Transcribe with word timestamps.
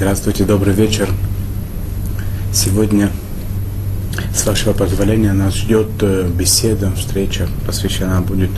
Здравствуйте, 0.00 0.44
добрый 0.44 0.72
вечер. 0.72 1.10
Сегодня, 2.54 3.10
с 4.34 4.46
вашего 4.46 4.72
позволения, 4.72 5.34
нас 5.34 5.54
ждет 5.54 5.90
э, 6.00 6.26
беседа, 6.26 6.90
встреча, 6.92 7.46
посвящена 7.66 8.22
будет 8.22 8.48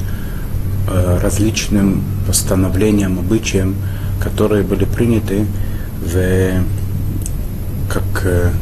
э, 0.89 1.19
различным 1.21 2.05
постановлениям, 2.29 3.19
обычаям, 3.19 3.75
которые 4.23 4.63
были 4.63 4.85
приняты 4.85 5.47
в, 6.01 6.63
как, 7.89 8.05
э, 8.23 8.53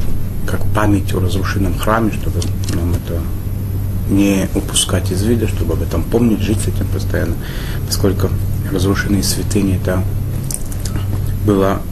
как 0.47 0.65
память 0.75 1.13
о 1.13 1.21
разрушенном 1.21 1.79
храме, 1.79 2.13
чтобы 2.13 2.41
нам 2.75 2.95
это 2.95 3.21
не 4.09 4.49
упускать 4.55 5.13
из 5.13 5.23
вида, 5.23 5.49
чтобы 5.49 5.75
об 5.75 5.83
этом 5.83 6.03
помнить, 6.03 6.41
жить 6.41 6.61
с 6.63 6.69
этим 6.69 6.87
постоянно, 6.87 7.35
поскольку 7.87 8.31
разрушенные 8.73 9.23
святыни 9.23 9.77
это 9.77 10.03
была 11.45 11.83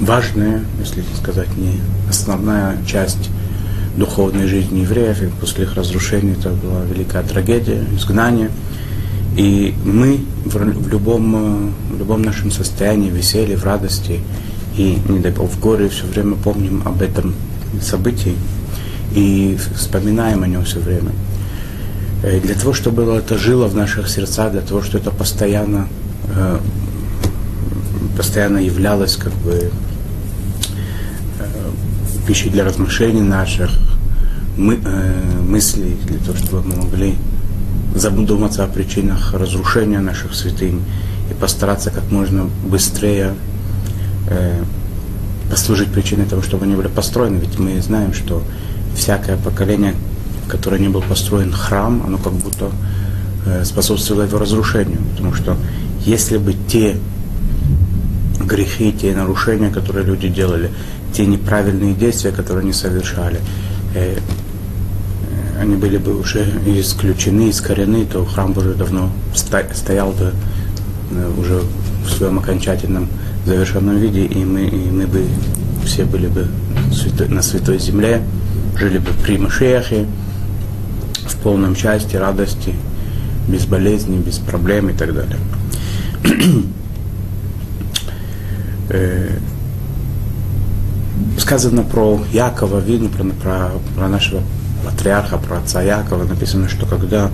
важная, 0.00 0.62
если 0.78 1.02
сказать, 1.16 1.48
не 1.56 1.80
основная 2.08 2.76
часть 2.86 3.30
духовной 3.96 4.46
жизни 4.46 4.80
евреев, 4.80 5.22
и 5.22 5.26
после 5.26 5.64
их 5.64 5.74
разрушения 5.74 6.32
это 6.32 6.50
была 6.50 6.82
великая 6.84 7.22
трагедия, 7.22 7.84
изгнание. 7.96 8.50
И 9.36 9.74
мы 9.84 10.20
в 10.44 10.88
любом, 10.88 11.74
в 11.90 11.98
любом 11.98 12.22
нашем 12.22 12.50
состоянии, 12.50 13.10
веселье, 13.10 13.56
в 13.56 13.64
радости 13.64 14.20
и, 14.76 14.98
не 15.08 15.20
дай 15.20 15.32
бог, 15.32 15.50
в 15.50 15.60
горе 15.60 15.88
все 15.88 16.06
время 16.06 16.36
помним 16.36 16.82
об 16.84 17.02
этом 17.02 17.34
событии 17.80 18.36
и 19.14 19.58
вспоминаем 19.74 20.42
о 20.42 20.46
нем 20.46 20.64
все 20.64 20.78
время. 20.80 21.12
Э, 22.22 22.40
для 22.40 22.54
того, 22.54 22.72
чтобы 22.72 23.02
это 23.14 23.38
жило 23.38 23.66
в 23.66 23.74
наших 23.74 24.08
сердцах, 24.08 24.52
для 24.52 24.60
того, 24.60 24.82
чтобы 24.82 24.98
это 24.98 25.10
постоянно, 25.10 25.88
э, 26.34 26.58
постоянно 28.16 28.58
являлось 28.58 29.16
как 29.16 29.32
бы 29.34 29.70
пищей 32.26 32.50
для 32.50 32.64
размышлений 32.64 33.22
наших, 33.22 33.70
мы, 34.56 34.78
э, 34.82 35.40
мыслей, 35.48 35.96
для 36.06 36.18
того, 36.18 36.36
чтобы 36.36 36.62
мы 36.62 36.76
могли 36.76 37.14
задуматься 37.94 38.64
о 38.64 38.66
причинах 38.66 39.32
разрушения 39.32 40.00
наших 40.00 40.34
святынь 40.34 40.82
и 41.30 41.34
постараться 41.34 41.90
как 41.90 42.10
можно 42.10 42.48
быстрее 42.64 43.34
э, 44.28 44.62
послужить 45.50 45.88
причиной 45.88 46.26
того, 46.26 46.42
чтобы 46.42 46.64
они 46.64 46.74
были 46.74 46.88
построены. 46.88 47.38
Ведь 47.38 47.58
мы 47.58 47.80
знаем, 47.80 48.12
что 48.12 48.42
всякое 48.96 49.36
поколение, 49.36 49.94
в 50.44 50.50
которое 50.50 50.80
не 50.80 50.88
был 50.88 51.02
построен 51.02 51.52
храм, 51.52 52.02
оно 52.06 52.18
как 52.18 52.32
будто 52.32 52.70
э, 53.46 53.64
способствовало 53.64 54.22
его 54.22 54.38
разрушению. 54.38 54.98
Потому 55.12 55.34
что 55.34 55.56
если 56.04 56.38
бы 56.38 56.54
те 56.68 56.96
грехи, 58.40 58.92
те 58.92 59.14
нарушения, 59.14 59.70
которые 59.70 60.04
люди 60.04 60.28
делали, 60.28 60.70
те 61.12 61.26
неправильные 61.26 61.94
действия, 61.94 62.32
которые 62.32 62.62
они 62.62 62.72
совершали, 62.72 63.40
э, 63.94 64.16
э, 64.16 65.60
они 65.60 65.76
были 65.76 65.98
бы 65.98 66.18
уже 66.18 66.44
исключены, 66.66 67.50
искорены, 67.50 68.04
то 68.04 68.24
храм 68.24 68.52
бы 68.52 68.60
уже 68.60 68.74
давно 68.74 69.10
стоял 69.34 70.12
бы 70.12 70.32
э, 71.12 71.32
уже 71.38 71.62
в 72.04 72.10
своем 72.10 72.38
окончательном 72.38 73.08
завершенном 73.46 73.96
виде, 73.96 74.24
и 74.24 74.44
мы, 74.44 74.64
и 74.64 74.90
мы 74.90 75.06
бы 75.06 75.24
все 75.84 76.04
были 76.04 76.26
бы 76.26 76.46
на 77.28 77.42
святой 77.42 77.78
земле, 77.78 78.22
жили 78.78 78.98
бы 78.98 79.10
при 79.24 79.38
Машехе, 79.38 80.06
в 81.26 81.36
полном 81.38 81.74
счастье, 81.74 82.18
радости, 82.20 82.74
без 83.48 83.66
болезней, 83.66 84.18
без 84.18 84.38
проблем 84.38 84.90
и 84.90 84.92
так 84.92 85.14
далее. 85.14 85.38
Сказано 91.38 91.82
про 91.82 92.20
Якова, 92.32 92.80
видно 92.80 93.08
про, 93.08 93.24
про, 93.24 93.70
про 93.96 94.08
нашего 94.08 94.42
патриарха, 94.84 95.38
про 95.38 95.58
отца 95.58 95.82
Якова, 95.82 96.24
написано, 96.24 96.68
что 96.68 96.86
когда 96.86 97.30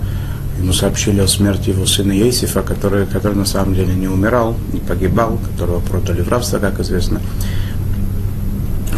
ему 0.59 0.73
сообщили 0.73 1.19
о 1.19 1.27
смерти 1.27 1.69
его 1.69 1.85
сына 1.85 2.11
Есифа, 2.11 2.61
который, 2.61 3.05
который 3.05 3.35
на 3.35 3.45
самом 3.45 3.75
деле 3.75 3.93
не 3.93 4.07
умирал, 4.07 4.55
не 4.71 4.79
погибал, 4.79 5.39
которого 5.51 5.79
продали 5.79 6.21
в 6.21 6.29
рабство, 6.29 6.59
как 6.59 6.79
известно, 6.79 7.21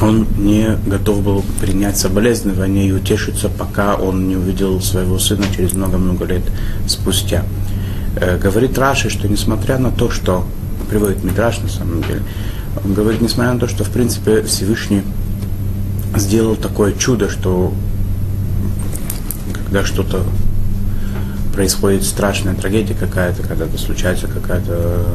он 0.02 0.28
не 0.38 0.78
готов 0.86 1.24
был 1.24 1.44
принять 1.62 1.98
соболезнования 1.98 2.88
и 2.88 2.92
утешиться, 2.92 3.50
пока 3.50 3.96
он 3.96 4.28
не 4.28 4.36
увидел 4.36 4.82
своего 4.82 5.18
сына 5.18 5.46
через 5.56 5.74
много-много 5.74 6.26
лет 6.26 6.44
спустя. 6.88 7.44
Э, 8.18 8.38
говорит 8.38 8.78
Раши, 8.78 9.10
что 9.10 9.28
несмотря 9.28 9.78
на 9.78 9.92
то, 9.92 10.10
что 10.10 10.46
приводит 10.86 11.24
Мидраш 11.24 11.60
на 11.60 11.70
самом 11.70 12.02
деле, 12.04 12.22
он 12.84 12.94
говорит, 12.94 13.22
несмотря 13.22 13.54
на 13.54 13.60
то, 13.60 13.68
что 13.68 13.84
в 13.84 13.90
принципе 13.90 14.42
Всевышний 14.44 15.02
сделал 16.16 16.56
такое 16.56 16.94
чудо, 16.94 17.30
что 17.30 17.74
когда 19.54 19.84
что-то 19.84 20.24
происходит 21.54 22.04
страшная 22.04 22.54
трагедия 22.54 22.94
какая-то, 22.94 23.44
когда-то 23.44 23.78
случается 23.78 24.28
какая-то 24.28 25.06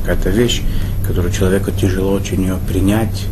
какая-то 0.00 0.30
вещь, 0.30 0.62
которую 1.06 1.32
человеку 1.32 1.70
тяжело 1.70 2.12
очень 2.12 2.42
ее 2.42 2.58
принять, 2.68 3.26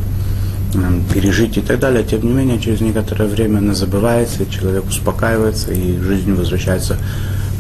пережить 1.13 1.57
и 1.57 1.61
так 1.61 1.81
далее. 1.81 2.05
Тем 2.05 2.23
не 2.23 2.33
менее, 2.33 2.61
через 2.61 2.81
некоторое 2.81 3.29
время 3.29 3.59
она 3.59 3.75
забывается, 3.75 4.47
человек 4.47 4.87
успокаивается, 4.87 5.73
и 5.73 5.99
жизнь 5.99 6.33
возвращается 6.33 6.97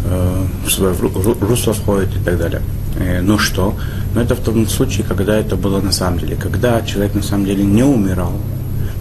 э, 0.04 0.46
в 0.64 0.70
свое 0.70 0.94
русло 1.40 1.72
входит 1.72 2.16
и 2.16 2.20
так 2.20 2.38
далее. 2.38 2.62
Э, 3.00 3.20
ну 3.22 3.38
что? 3.38 3.74
Но 4.14 4.20
это 4.20 4.34
в 4.34 4.40
том 4.40 4.66
случае, 4.68 5.04
когда 5.08 5.36
это 5.36 5.56
было 5.56 5.80
на 5.80 5.92
самом 5.92 6.18
деле. 6.18 6.36
Когда 6.36 6.82
человек 6.82 7.14
на 7.14 7.22
самом 7.22 7.46
деле 7.46 7.64
не 7.64 7.82
умирал 7.82 8.32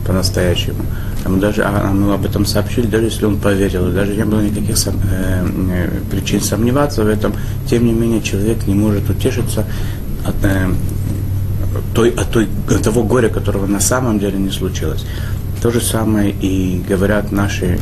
по-настоящему. 0.05 0.83
А 1.23 1.29
даже, 1.29 1.63
а 1.63 1.91
мы 1.91 2.13
об 2.13 2.25
этом 2.25 2.45
сообщили, 2.45 2.87
даже 2.87 3.05
если 3.05 3.25
он 3.25 3.37
поверил, 3.37 3.91
даже 3.91 4.15
не 4.15 4.25
было 4.25 4.41
никаких 4.41 4.77
сом, 4.77 4.95
э, 5.11 5.45
э, 5.71 5.89
причин 6.09 6.41
сомневаться 6.41 7.03
в 7.03 7.07
этом, 7.07 7.33
тем 7.69 7.85
не 7.85 7.93
менее 7.93 8.21
человек 8.21 8.65
не 8.67 8.73
может 8.73 9.09
утешиться 9.09 9.65
от, 10.25 10.35
э, 10.43 10.67
той, 11.93 12.09
от, 12.09 12.31
той, 12.31 12.47
от 12.69 12.81
того 12.81 13.03
горя, 13.03 13.29
которого 13.29 13.67
на 13.67 13.79
самом 13.79 14.17
деле 14.19 14.37
не 14.39 14.49
случилось. 14.49 15.05
То 15.61 15.71
же 15.71 15.81
самое 15.81 16.31
и 16.31 16.81
говорят 16.89 17.31
наши 17.31 17.77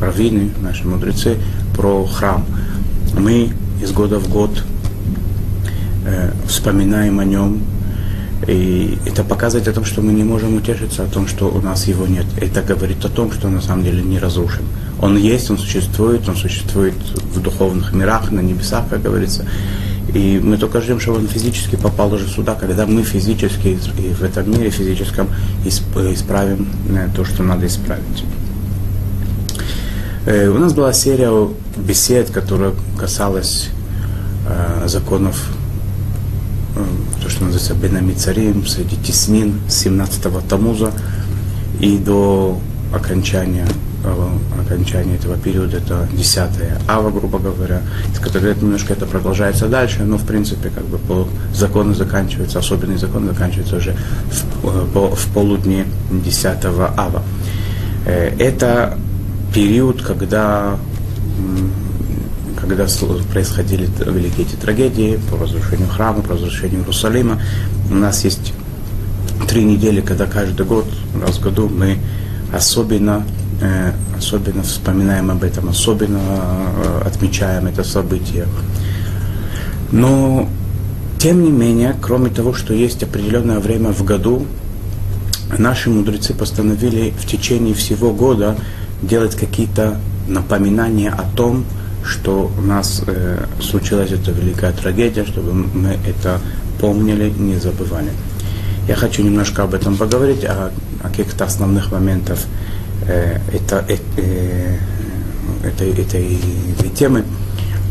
раввины, 0.00 0.50
наши 0.60 0.86
мудрецы 0.86 1.36
про 1.74 2.04
храм. 2.04 2.44
Мы 3.18 3.50
из 3.82 3.90
года 3.92 4.18
в 4.18 4.28
год 4.28 4.50
э, 6.04 6.30
вспоминаем 6.46 7.18
о 7.20 7.24
нем. 7.24 7.62
И 8.46 8.98
это 9.06 9.22
показывает 9.22 9.68
о 9.68 9.72
том, 9.72 9.84
что 9.84 10.02
мы 10.02 10.12
не 10.12 10.24
можем 10.24 10.56
утешиться 10.56 11.04
о 11.04 11.06
том, 11.06 11.28
что 11.28 11.48
у 11.48 11.60
нас 11.60 11.86
его 11.86 12.06
нет. 12.06 12.26
Это 12.40 12.60
говорит 12.62 13.04
о 13.04 13.08
том, 13.08 13.30
что 13.30 13.48
на 13.48 13.60
самом 13.60 13.84
деле 13.84 14.02
не 14.02 14.18
разрушен. 14.18 14.64
Он 15.00 15.16
есть, 15.16 15.50
он 15.50 15.58
существует, 15.58 16.28
он 16.28 16.36
существует 16.36 16.94
в 17.34 17.40
духовных 17.40 17.92
мирах, 17.92 18.32
на 18.32 18.40
небесах, 18.40 18.88
как 18.88 19.02
говорится. 19.02 19.46
И 20.12 20.40
мы 20.42 20.56
только 20.58 20.80
ждем, 20.80 20.98
чтобы 20.98 21.18
он 21.18 21.28
физически 21.28 21.76
попал 21.76 22.12
уже 22.12 22.28
сюда, 22.28 22.54
когда 22.56 22.84
мы 22.86 23.04
физически 23.04 23.78
и 23.98 24.12
в 24.12 24.22
этом 24.24 24.50
мире 24.50 24.70
физическом 24.70 25.28
исправим 25.64 26.68
э, 26.90 27.08
то, 27.14 27.24
что 27.24 27.44
надо 27.44 27.66
исправить. 27.66 28.24
Э, 30.26 30.48
у 30.48 30.58
нас 30.58 30.74
была 30.74 30.92
серия 30.92 31.48
бесед, 31.76 32.30
которая 32.30 32.72
касалась 32.98 33.70
законов 34.86 35.50
то, 37.22 37.28
что 37.28 37.44
называется 37.44 37.74
Бенамицарим, 37.74 38.66
среди 38.66 38.96
Теснин 38.96 39.60
с 39.68 39.86
17-го 39.86 40.40
Тамуза 40.40 40.92
и 41.80 41.98
до 41.98 42.58
окончания 42.92 43.66
э, 44.04 44.28
окончания 44.60 45.16
этого 45.16 45.36
периода, 45.36 45.78
это 45.78 46.08
10 46.12 46.38
ава, 46.88 47.10
грубо 47.10 47.38
говоря, 47.38 47.82
из 48.12 48.18
которого 48.18 48.54
немножко 48.54 48.92
это 48.92 49.06
продолжается 49.06 49.68
дальше, 49.68 50.04
но 50.04 50.16
в 50.16 50.26
принципе 50.26 50.70
как 50.70 50.84
бы 50.84 50.98
по 50.98 51.28
закону 51.54 51.94
заканчивается, 51.94 52.58
особенный 52.58 52.96
закон 52.96 53.26
заканчивается 53.26 53.76
уже 53.76 53.96
в, 54.62 54.66
э, 54.66 54.86
по, 54.92 55.14
в 55.14 55.26
полудне 55.28 55.86
10 56.10 56.64
ава. 56.64 57.22
Э, 58.06 58.34
это 58.38 58.98
период, 59.54 60.02
когда 60.02 60.76
когда 62.62 62.86
происходили 63.32 63.90
великие 64.06 64.46
эти 64.46 64.54
трагедии 64.54 65.18
по 65.30 65.36
разрушению 65.36 65.88
храма, 65.88 66.22
по 66.22 66.34
разрушению 66.34 66.80
Иерусалима. 66.80 67.42
У 67.90 67.94
нас 67.94 68.24
есть 68.24 68.54
три 69.48 69.64
недели, 69.64 70.00
когда 70.00 70.26
каждый 70.26 70.64
год, 70.64 70.86
раз 71.20 71.38
в 71.38 71.42
году 71.42 71.68
мы 71.68 71.98
особенно, 72.52 73.26
э, 73.60 73.92
особенно 74.16 74.62
вспоминаем 74.62 75.32
об 75.32 75.42
этом, 75.42 75.70
особенно 75.70 76.20
э, 76.20 77.02
отмечаем 77.04 77.66
это 77.66 77.82
событие. 77.82 78.46
Но, 79.90 80.48
тем 81.18 81.42
не 81.42 81.50
менее, 81.50 81.96
кроме 82.00 82.30
того, 82.30 82.54
что 82.54 82.74
есть 82.74 83.02
определенное 83.02 83.58
время 83.58 83.92
в 83.92 84.04
году, 84.04 84.46
наши 85.58 85.90
мудрецы 85.90 86.32
постановили 86.32 87.12
в 87.18 87.26
течение 87.26 87.74
всего 87.74 88.12
года 88.12 88.56
делать 89.02 89.34
какие-то 89.34 89.98
напоминания 90.28 91.10
о 91.10 91.24
том, 91.36 91.64
что 92.04 92.50
у 92.56 92.60
нас 92.60 93.02
э, 93.06 93.44
случилась 93.60 94.10
эта 94.10 94.32
великая 94.32 94.72
трагедия, 94.72 95.24
чтобы 95.24 95.52
мы 95.52 95.98
это 96.06 96.40
помнили, 96.80 97.30
не 97.30 97.56
забывали. 97.56 98.10
Я 98.88 98.96
хочу 98.96 99.22
немножко 99.22 99.62
об 99.62 99.74
этом 99.74 99.96
поговорить, 99.96 100.44
о, 100.44 100.72
о 101.02 101.08
каких-то 101.08 101.44
основных 101.44 101.92
моментах 101.92 102.38
э, 103.06 103.38
это, 103.52 103.84
э, 103.88 103.96
э, 104.16 104.78
этой, 105.64 105.90
этой, 105.92 106.38
этой 106.72 106.90
темы. 106.90 107.24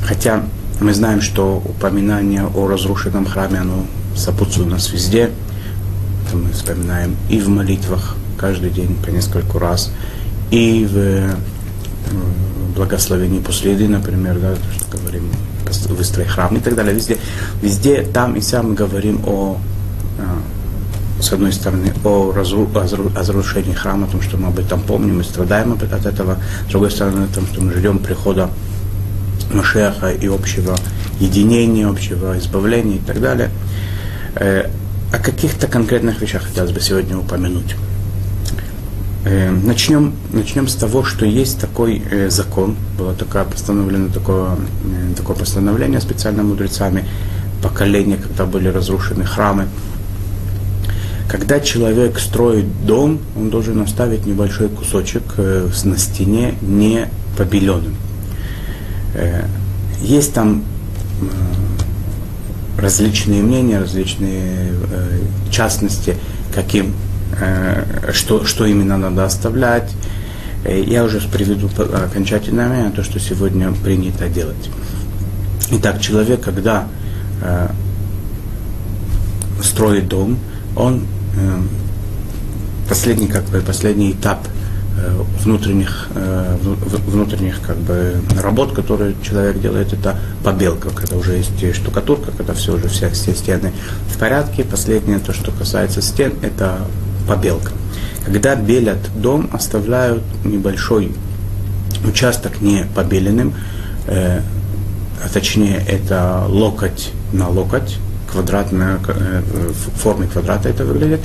Хотя 0.05 0.43
мы 0.81 0.93
знаем, 0.93 1.21
что 1.21 1.61
упоминание 1.63 2.45
о 2.45 2.67
разрушенном 2.67 3.25
храме, 3.25 3.59
оно 3.59 3.85
сопутствует 4.15 4.69
нас 4.69 4.91
везде. 4.91 5.31
Это 6.27 6.37
мы 6.37 6.51
вспоминаем 6.51 7.15
и 7.29 7.39
в 7.39 7.47
молитвах 7.47 8.15
каждый 8.37 8.71
день 8.71 8.97
по 9.05 9.09
нескольку 9.09 9.59
раз, 9.59 9.93
и 10.49 10.85
в 10.91 11.35
благословении 12.71 13.39
после 13.39 13.73
еды, 13.73 13.87
например, 13.87 14.39
да, 14.39 14.55
то, 14.55 14.73
что 14.73 14.97
говорим, 14.97 15.31
выстрой 15.89 16.25
храм 16.25 16.55
и 16.55 16.59
так 16.59 16.75
далее. 16.75 16.93
Везде, 16.93 17.17
везде 17.61 18.03
там 18.03 18.35
и 18.35 18.41
сам 18.41 18.69
мы 18.69 18.75
говорим 18.75 19.21
о, 19.25 19.57
э, 20.17 21.21
с 21.21 21.31
одной 21.31 21.53
стороны, 21.53 21.93
о 22.03 22.31
разрушении 22.33 23.73
храма, 23.73 24.07
о 24.07 24.11
том, 24.11 24.21
что 24.21 24.37
мы 24.37 24.47
об 24.47 24.59
этом 24.59 24.81
помним 24.81 25.21
и 25.21 25.23
страдаем 25.23 25.73
от 25.73 25.83
этого, 26.05 26.37
с 26.67 26.71
другой 26.71 26.91
стороны, 26.91 27.25
о 27.25 27.33
том, 27.33 27.45
что 27.47 27.61
мы 27.61 27.73
ждем 27.73 27.99
прихода 27.99 28.49
Машеха 29.53 30.11
и 30.11 30.27
общего 30.27 30.77
единения, 31.19 31.87
общего 31.87 32.37
избавления 32.37 32.97
и 32.97 32.99
так 32.99 33.21
далее. 33.21 33.49
Э, 34.35 34.69
о 35.13 35.17
каких-то 35.17 35.67
конкретных 35.67 36.21
вещах 36.21 36.43
хотелось 36.43 36.71
бы 36.71 36.79
сегодня 36.79 37.17
упомянуть. 37.17 37.75
Э, 39.23 39.51
начнем, 39.51 40.13
начнем 40.33 40.67
с 40.67 40.75
того, 40.75 41.03
что 41.03 41.25
есть 41.25 41.59
такой 41.59 42.01
э, 42.09 42.29
закон, 42.29 42.75
было 42.97 43.13
такое 43.13 43.43
постановлено 43.43 44.09
такое, 44.09 44.57
такое 45.15 45.35
постановление 45.35 46.01
специально 46.01 46.43
мудрецами, 46.43 47.05
поколения, 47.61 48.17
когда 48.17 48.45
были 48.45 48.67
разрушены 48.67 49.25
храмы. 49.25 49.67
Когда 51.29 51.59
человек 51.59 52.19
строит 52.19 52.65
дом, 52.85 53.19
он 53.37 53.49
должен 53.49 53.79
оставить 53.81 54.25
небольшой 54.25 54.69
кусочек 54.69 55.23
на 55.37 55.97
стене 55.97 56.55
не 56.61 57.07
побеленным. 57.37 57.95
Э, 59.13 59.45
есть 60.01 60.33
там 60.33 60.63
э, 61.21 62.81
различные 62.81 63.41
мнения, 63.41 63.79
различные 63.79 64.71
э, 64.91 65.19
частности, 65.51 66.15
каким, 66.53 66.93
что, 68.13 68.45
что 68.45 68.65
именно 68.65 68.97
надо 68.97 69.25
оставлять. 69.25 69.91
Я 70.65 71.03
уже 71.03 71.19
приведу 71.21 71.69
окончательное 71.77 72.67
мнение, 72.67 72.91
то, 72.91 73.03
что 73.03 73.19
сегодня 73.19 73.71
принято 73.71 74.29
делать. 74.29 74.69
Итак, 75.71 75.99
человек, 76.01 76.41
когда 76.41 76.87
строит 79.63 80.07
дом, 80.07 80.37
он 80.75 81.05
последний, 82.87 83.27
как 83.27 83.45
бы, 83.45 83.61
последний 83.61 84.11
этап– 84.11 84.47
Э, 84.97 85.23
внутренних, 85.39 86.09
э, 86.15 86.57
внутренних 87.07 87.61
как 87.61 87.77
бы, 87.77 88.15
работ, 88.39 88.73
которые 88.73 89.15
человек 89.23 89.61
делает, 89.61 89.93
это 89.93 90.19
побелка, 90.43 90.89
когда 90.89 91.15
уже 91.15 91.37
есть 91.37 91.75
штукатурка, 91.75 92.31
когда 92.35 92.53
все 92.53 92.75
уже 92.75 92.89
все, 92.89 93.09
все 93.09 93.33
стены 93.33 93.71
в 94.13 94.17
порядке. 94.19 94.65
Последнее, 94.65 95.19
то, 95.19 95.31
что 95.33 95.51
касается 95.51 96.01
стен, 96.01 96.33
это 96.41 96.79
побелка. 97.27 97.71
Когда 98.25 98.55
белят 98.55 98.99
дом, 99.15 99.49
оставляют 99.51 100.23
небольшой 100.45 101.11
участок 102.05 102.61
не 102.61 102.85
побеленным, 102.95 103.53
э, 104.07 104.41
а 105.23 105.29
точнее 105.33 105.83
это 105.87 106.45
локоть 106.47 107.11
на 107.33 107.49
локоть, 107.49 107.97
квадратная, 108.31 108.99
э, 109.07 109.41
в 109.69 109.99
форме 109.99 110.27
квадрата 110.27 110.69
это 110.69 110.85
выглядит, 110.85 111.21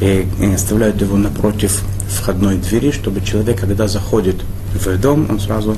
и, 0.00 0.26
и 0.40 0.52
оставляют 0.52 1.00
его 1.00 1.16
напротив 1.16 1.82
входной 2.08 2.56
двери, 2.56 2.90
чтобы 2.90 3.20
человек, 3.20 3.60
когда 3.60 3.88
заходит 3.88 4.36
в 4.74 4.98
дом, 4.98 5.26
он 5.30 5.40
сразу 5.40 5.76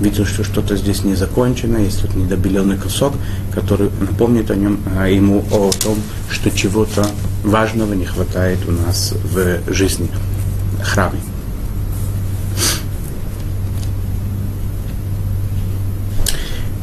видел, 0.00 0.24
что 0.26 0.44
что-то 0.44 0.76
здесь 0.76 1.04
не 1.04 1.14
закончено, 1.14 1.78
есть 1.78 2.02
тут 2.02 2.14
недобеленный 2.14 2.76
кусок, 2.76 3.14
который 3.52 3.90
напомнит 4.00 4.50
о 4.50 4.54
нем, 4.54 4.80
а 4.96 5.08
ему 5.08 5.44
о 5.50 5.70
том, 5.72 5.96
что 6.30 6.50
чего-то 6.50 7.06
важного 7.44 7.94
не 7.94 8.04
хватает 8.04 8.58
у 8.68 8.72
нас 8.72 9.12
в 9.12 9.72
жизни 9.72 10.08
храме. 10.82 11.20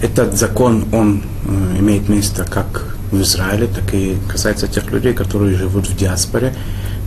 Этот 0.01 0.38
закон, 0.38 0.85
он 0.91 1.23
э, 1.45 1.79
имеет 1.79 2.09
место 2.09 2.44
как 2.44 2.97
в 3.09 3.21
Израиле, 3.21 3.67
так 3.67 3.94
и 3.94 4.17
касается 4.27 4.67
тех 4.67 4.91
людей, 4.91 5.13
которые 5.13 5.55
живут 5.55 5.88
в 5.88 5.95
диаспоре, 5.95 6.53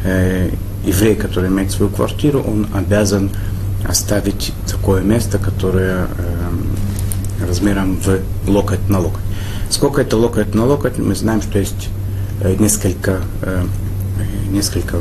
э, 0.04 0.50
еврей, 0.86 1.14
который 1.14 1.50
имеет 1.50 1.70
свою 1.72 1.90
квартиру, 1.90 2.40
он 2.40 2.68
обязан 2.72 3.30
оставить 3.88 4.52
такое 4.70 5.02
место, 5.02 5.38
которое 5.38 6.06
э, 6.18 7.46
размером 7.46 7.96
в 7.96 8.20
локоть 8.48 8.88
на 8.88 8.98
локоть. 9.00 9.22
Сколько 9.70 10.00
это 10.00 10.16
локоть 10.16 10.54
на 10.54 10.64
локоть, 10.64 10.98
мы 10.98 11.14
знаем, 11.14 11.42
что 11.42 11.58
есть 11.58 11.88
э, 12.40 12.54
несколько, 12.58 13.20
э, 13.42 13.64
несколько 14.50 14.98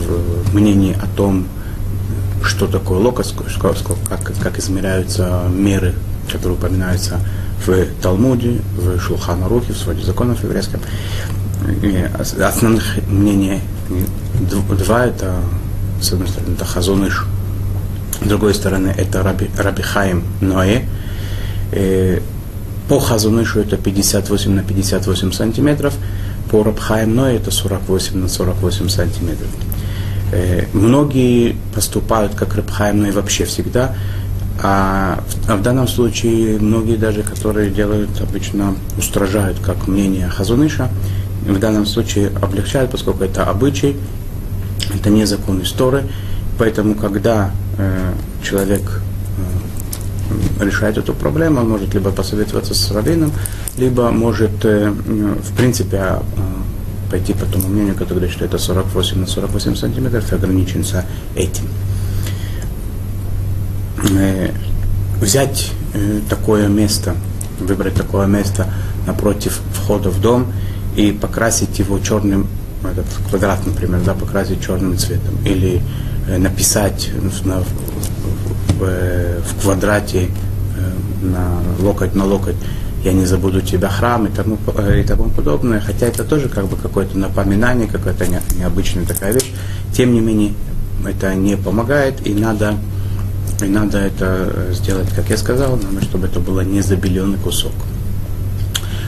мнений 0.53 0.95
о 1.01 1.07
том, 1.15 1.47
что 2.43 2.67
такое 2.67 2.99
локоть, 2.99 3.33
как, 4.09 4.19
как 4.41 4.59
измеряются 4.59 5.43
меры, 5.49 5.95
которые 6.31 6.57
упоминаются 6.57 7.19
в 7.65 7.85
Талмуде, 8.01 8.61
в 8.77 8.99
Шулхана 8.99 9.47
Рухе, 9.47 9.73
в 9.73 9.77
своде 9.77 10.03
законов 10.03 10.43
еврейском. 10.43 10.81
Основных 12.39 12.83
мнений 13.07 13.61
два 14.39 15.05
это 15.05 15.35
с 16.01 16.11
одной 16.11 16.27
стороны, 16.27 16.53
это 16.53 16.65
Хазуныш, 16.65 17.25
с 18.21 18.27
другой 18.27 18.53
стороны, 18.53 18.93
это 18.95 19.23
Раби, 19.23 19.49
Раби 19.57 19.81
Хаим 19.83 20.23
Ноэ. 20.41 20.83
Э, 21.71 22.19
по 22.87 22.99
Хазунышу 22.99 23.59
это 23.59 23.77
58 23.77 24.51
на 24.51 24.63
58 24.63 25.31
сантиметров, 25.31 25.95
по 26.51 26.63
Рабхаим 26.63 27.15
Ноэ 27.15 27.37
это 27.37 27.51
48 27.51 28.17
на 28.17 28.27
48 28.27 28.89
сантиметров. 28.89 29.49
Э, 30.31 30.65
многие 30.73 31.55
поступают 31.73 32.35
как 32.35 32.55
Рабхаим 32.55 33.01
Ноэ 33.01 33.11
вообще 33.11 33.45
всегда, 33.45 33.95
а 34.61 35.23
в, 35.27 35.49
а 35.49 35.55
в 35.55 35.63
данном 35.63 35.87
случае 35.87 36.59
многие 36.59 36.95
даже, 36.95 37.23
которые 37.23 37.71
делают 37.71 38.21
обычно, 38.21 38.75
устражают 38.97 39.59
как 39.59 39.87
мнение 39.87 40.29
Хазуныша, 40.29 40.89
в 41.45 41.59
данном 41.59 41.85
случае 41.85 42.31
облегчают, 42.41 42.91
поскольку 42.91 43.23
это 43.23 43.43
обычай, 43.43 43.95
это 44.93 45.09
не 45.09 45.25
закон 45.25 45.61
истории. 45.61 46.03
Поэтому, 46.57 46.95
когда 46.95 47.51
человек 48.43 49.01
э, 50.59 50.63
решает 50.63 50.97
эту 50.97 51.13
проблему, 51.13 51.61
он 51.61 51.69
может 51.69 51.93
либо 51.93 52.11
посоветоваться 52.11 52.73
с 52.73 52.91
раввином, 52.91 53.31
либо 53.77 54.11
может, 54.11 54.63
э, 54.63 54.89
в 54.89 55.55
принципе, 55.55 55.97
э, 55.97 56.19
пойти 57.09 57.33
по 57.33 57.45
тому 57.45 57.67
мнению, 57.67 57.93
которое 57.93 58.15
говорит, 58.15 58.31
что 58.31 58.45
это 58.45 58.57
48 58.57 59.19
на 59.19 59.27
48 59.27 59.75
сантиметров, 59.75 60.31
и 60.31 60.35
ограничиться 60.35 61.05
этим. 61.35 61.65
Э, 64.17 64.51
взять 65.21 65.71
э, 65.93 66.19
такое 66.29 66.67
место, 66.67 67.15
выбрать 67.59 67.95
такое 67.95 68.27
место 68.27 68.67
напротив 69.07 69.59
входа 69.73 70.09
в 70.09 70.19
дом 70.19 70.51
и 70.95 71.11
покрасить 71.11 71.79
его 71.79 71.99
черным 71.99 72.47
этот 72.83 73.05
квадрат, 73.29 73.65
например, 73.65 74.01
да, 74.05 74.13
покрасить 74.13 74.61
черным 74.63 74.97
цветом, 74.97 75.35
или 75.43 75.77
э, 75.77 75.81
написать 76.27 77.09
на, 77.43 77.61
в, 77.61 78.79
в, 78.79 79.41
в 79.41 79.61
квадрате 79.61 80.29
э, 80.77 81.25
на 81.25 81.59
локоть 81.79 82.15
на 82.15 82.25
локоть 82.25 82.55
я 83.03 83.13
не 83.13 83.25
забуду 83.25 83.61
тебя 83.61 83.87
храм 83.87 84.25
и 84.25 84.31
тому, 84.31 84.57
э, 84.75 85.01
и 85.01 85.03
тому 85.03 85.29
подобное, 85.29 85.79
хотя 85.79 86.07
это 86.07 86.23
тоже 86.23 86.49
как 86.49 86.67
бы 86.67 86.75
какое-то 86.75 87.17
напоминание, 87.17 87.87
какая-то 87.87 88.25
не, 88.25 88.39
необычная 88.57 89.05
такая 89.05 89.31
вещь, 89.31 89.51
тем 89.93 90.13
не 90.13 90.21
менее 90.21 90.53
это 91.05 91.35
не 91.35 91.55
помогает 91.55 92.25
и 92.25 92.33
надо 92.33 92.75
и 93.61 93.67
надо 93.67 93.99
это 93.99 94.51
э, 94.53 94.73
сделать, 94.73 95.07
как 95.15 95.29
я 95.29 95.37
сказал, 95.37 95.77
надо, 95.77 96.03
чтобы 96.03 96.27
это 96.27 96.39
было 96.39 96.61
не 96.61 96.81
забеленный 96.81 97.37
кусок. 97.37 97.71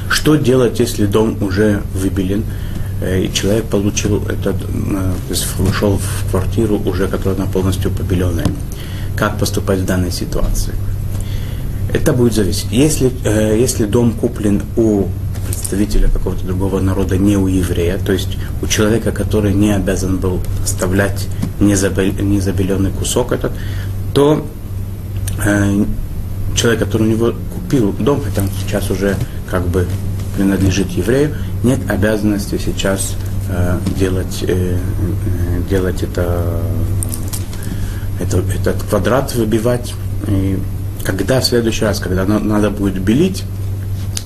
Что 0.10 0.36
делать, 0.36 0.80
если 0.80 1.06
дом 1.06 1.42
уже 1.42 1.82
выбелен? 1.94 2.46
Э, 3.02 3.22
и 3.22 3.34
человек 3.34 3.66
получил 3.66 4.24
этот, 4.28 4.56
э, 4.56 4.66
то 5.28 5.30
есть 5.30 5.46
вошел 5.60 5.98
в 5.98 6.32
квартиру 6.32 6.82
уже, 6.86 7.08
которая 7.08 7.40
она 7.40 7.46
полностью 7.46 7.92
побеленная. 7.92 8.48
Как 9.16 9.38
поступать 9.38 9.80
в 9.80 9.86
данной 9.86 10.12
ситуации? 10.12 10.74
Это 11.94 12.14
будет 12.14 12.34
зависеть. 12.34 12.72
Если, 12.72 13.12
э, 13.24 13.58
если 13.60 13.86
дом 13.86 14.12
куплен 14.12 14.64
у 14.76 15.06
представителя 15.48 16.10
какого-то 16.10 16.46
другого 16.46 16.80
народа, 16.80 17.18
не 17.18 17.38
у 17.38 17.48
еврея, 17.48 17.98
то 17.98 18.12
есть 18.12 18.38
у 18.62 18.68
человека, 18.68 19.12
который 19.12 19.54
не 19.54 19.72
обязан 19.72 20.18
был 20.18 20.42
оставлять 20.64 21.28
незабеленный 21.60 22.92
кусок 22.92 23.32
этот, 23.32 23.54
то 24.14 24.46
человек, 26.56 26.80
который 26.80 27.04
у 27.04 27.12
него 27.12 27.34
купил 27.54 27.94
дом, 27.94 28.22
хотя 28.22 28.42
он 28.42 28.50
сейчас 28.62 28.90
уже 28.92 29.16
как 29.50 29.66
бы 29.68 29.88
принадлежит 30.36 30.90
еврею, 30.90 31.36
нет 31.64 31.80
обязанности 31.90 32.60
сейчас 32.64 33.16
э, 33.50 33.80
делать, 33.98 34.44
э, 34.48 34.78
делать 35.70 36.04
это, 36.04 36.62
это, 38.20 38.38
этот 38.38 38.84
квадрат 38.84 39.34
выбивать. 39.36 39.94
И 40.28 40.60
когда 41.04 41.40
в 41.42 41.46
следующий 41.46 41.86
раз, 41.86 42.00
когда 42.00 42.26
надо 42.26 42.70
будет 42.70 43.02
белить, 43.02 43.44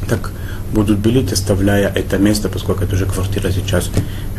так 0.10 0.32
будут 0.74 1.00
белить, 1.00 1.32
оставляя 1.34 1.92
это 1.94 2.18
место, 2.18 2.50
поскольку 2.50 2.84
это 2.84 2.96
уже 2.96 3.06
квартира 3.06 3.51
сейчас 3.51 3.90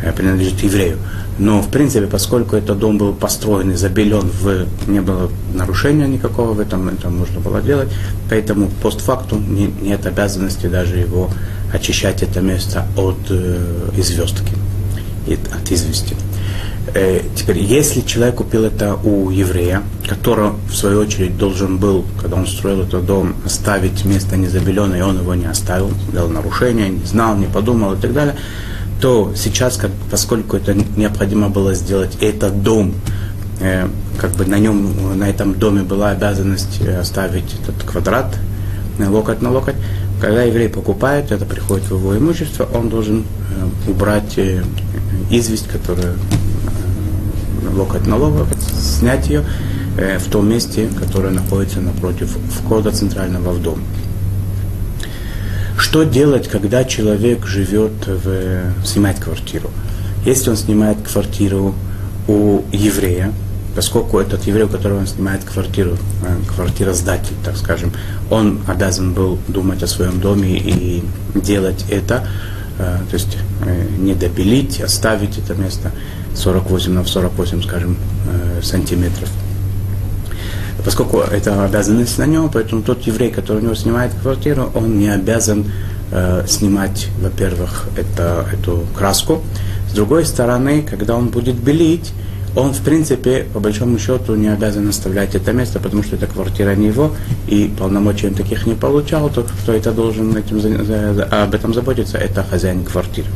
э, 0.01 0.11
принадлежит 0.11 0.61
еврею. 0.63 0.97
Но, 1.39 1.61
в 1.61 1.69
принципе, 1.69 2.07
поскольку 2.07 2.55
этот 2.55 2.79
дом 2.79 2.97
был 2.97 3.13
построен 3.13 3.71
и 3.71 3.75
забелен, 3.75 4.29
в, 4.41 4.65
не 4.87 5.01
было 5.01 5.29
нарушения 5.53 6.07
никакого 6.07 6.53
в 6.53 6.59
этом, 6.59 6.89
это 6.89 7.09
можно 7.09 7.39
было 7.39 7.61
делать, 7.61 7.89
поэтому 8.29 8.69
постфактум 8.81 9.55
не, 9.55 9.67
нет 9.67 10.05
обязанности 10.05 10.67
даже 10.67 10.97
его 10.97 11.29
очищать 11.73 12.21
это 12.21 12.41
место 12.41 12.85
от 12.97 13.17
э, 13.29 13.89
известки, 13.97 14.53
от 15.27 15.71
извести. 15.71 16.15
Э, 16.87 17.21
теперь, 17.35 17.59
если 17.59 18.01
человек 18.01 18.35
купил 18.35 18.65
это 18.65 18.95
у 18.95 19.29
еврея, 19.29 19.83
который, 20.07 20.51
в 20.67 20.75
свою 20.75 20.99
очередь, 20.99 21.37
должен 21.37 21.77
был, 21.77 22.05
когда 22.21 22.35
он 22.35 22.45
строил 22.45 22.81
этот 22.81 23.05
дом, 23.05 23.35
оставить 23.45 24.03
место 24.03 24.35
незабеленное, 24.35 24.99
и 24.99 25.01
он 25.01 25.17
его 25.17 25.33
не 25.33 25.45
оставил, 25.45 25.91
сделал 26.09 26.27
нарушение, 26.27 26.89
не 26.89 27.05
знал, 27.05 27.37
не 27.37 27.45
подумал 27.45 27.93
и 27.93 27.97
так 27.97 28.13
далее, 28.13 28.35
то 28.99 29.31
сейчас, 29.35 29.77
как, 29.77 29.91
поскольку 30.11 30.57
это 30.57 30.73
необходимо 30.73 31.49
было 31.49 31.73
сделать, 31.73 32.17
этот 32.19 32.61
дом, 32.63 32.93
э, 33.61 33.87
как 34.19 34.31
бы 34.31 34.45
на 34.45 34.59
нем, 34.59 35.17
на 35.17 35.29
этом 35.29 35.53
доме 35.53 35.83
была 35.83 36.11
обязанность 36.11 36.81
э, 36.81 36.99
оставить 36.99 37.55
этот 37.61 37.81
квадрат, 37.83 38.35
э, 38.99 39.07
локоть 39.07 39.41
на 39.41 39.51
локоть, 39.51 39.75
когда 40.19 40.43
еврей 40.43 40.67
покупает, 40.67 41.31
это 41.31 41.45
приходит 41.45 41.89
в 41.89 41.97
его 41.97 42.17
имущество, 42.17 42.67
он 42.73 42.89
должен 42.89 43.21
э, 43.21 43.89
убрать 43.89 44.37
известь, 45.29 45.67
которая 45.69 46.13
локоть 47.69 48.07
на 48.07 48.17
локоть, 48.17 48.61
снять 48.61 49.27
ее 49.27 49.43
э, 49.97 50.17
в 50.17 50.29
том 50.29 50.49
месте, 50.49 50.89
которое 50.99 51.31
находится 51.31 51.79
напротив 51.81 52.37
входа 52.49 52.91
центрального 52.91 53.51
в 53.51 53.61
дом. 53.61 53.79
Что 55.77 56.03
делать, 56.03 56.47
когда 56.47 56.83
человек 56.83 57.45
живет 57.45 57.91
в, 58.07 58.85
снимает 58.85 59.19
квартиру? 59.19 59.69
Если 60.25 60.49
он 60.49 60.55
снимает 60.55 60.97
квартиру 61.01 61.75
у 62.27 62.61
еврея, 62.71 63.33
поскольку 63.75 64.19
этот 64.19 64.45
еврей, 64.45 64.65
у 64.65 64.69
которого 64.69 64.99
он 64.99 65.07
снимает 65.07 65.43
квартиру, 65.43 65.97
э, 66.23 66.53
квартиросдатель, 66.55 67.35
так 67.43 67.57
скажем, 67.57 67.91
он 68.29 68.61
обязан 68.67 69.13
был 69.13 69.39
думать 69.47 69.83
о 69.83 69.87
своем 69.87 70.19
доме 70.19 70.57
и 70.57 71.03
делать 71.35 71.85
это, 71.89 72.27
э, 72.77 72.97
то 73.09 73.13
есть 73.13 73.37
не 73.97 74.13
добелить, 74.13 74.81
оставить 74.81 75.37
это 75.37 75.55
место, 75.55 75.91
48 76.35 76.91
на 76.91 77.05
48, 77.05 77.63
скажем, 77.63 77.97
э, 78.27 78.61
сантиметров. 78.61 79.29
Поскольку 80.83 81.19
это 81.19 81.63
обязанность 81.63 82.17
на 82.17 82.25
нем, 82.25 82.49
поэтому 82.51 82.81
тот 82.81 83.01
еврей, 83.03 83.31
который 83.31 83.59
у 83.59 83.61
него 83.61 83.75
снимает 83.75 84.11
квартиру, 84.21 84.69
он 84.75 84.99
не 84.99 85.07
обязан 85.07 85.71
э, 86.11 86.43
снимать, 86.47 87.07
во-первых, 87.21 87.87
это, 87.95 88.45
эту 88.51 88.85
краску. 88.95 89.41
С 89.89 89.93
другой 89.93 90.25
стороны, 90.25 90.81
когда 90.81 91.15
он 91.15 91.29
будет 91.29 91.55
белить, 91.55 92.11
он, 92.55 92.71
в 92.73 92.81
принципе, 92.81 93.47
по 93.51 93.59
большому 93.59 93.97
счету, 93.97 94.35
не 94.35 94.47
обязан 94.47 94.87
оставлять 94.87 95.33
это 95.33 95.53
место, 95.53 95.79
потому 95.79 96.03
что 96.03 96.15
эта 96.15 96.27
квартира 96.27 96.75
не 96.75 96.87
его, 96.87 97.11
и 97.47 97.73
полномочий 97.77 98.27
он 98.27 98.35
таких 98.35 98.67
не 98.67 98.75
получал, 98.75 99.29
то 99.29 99.43
кто 99.43 99.73
это 99.73 99.91
должен 99.91 100.35
этим, 100.37 100.57
об 101.31 101.53
этом 101.53 101.73
заботиться, 101.73 102.17
это 102.17 102.43
хозяин 102.43 102.83
квартиры. 102.83 103.27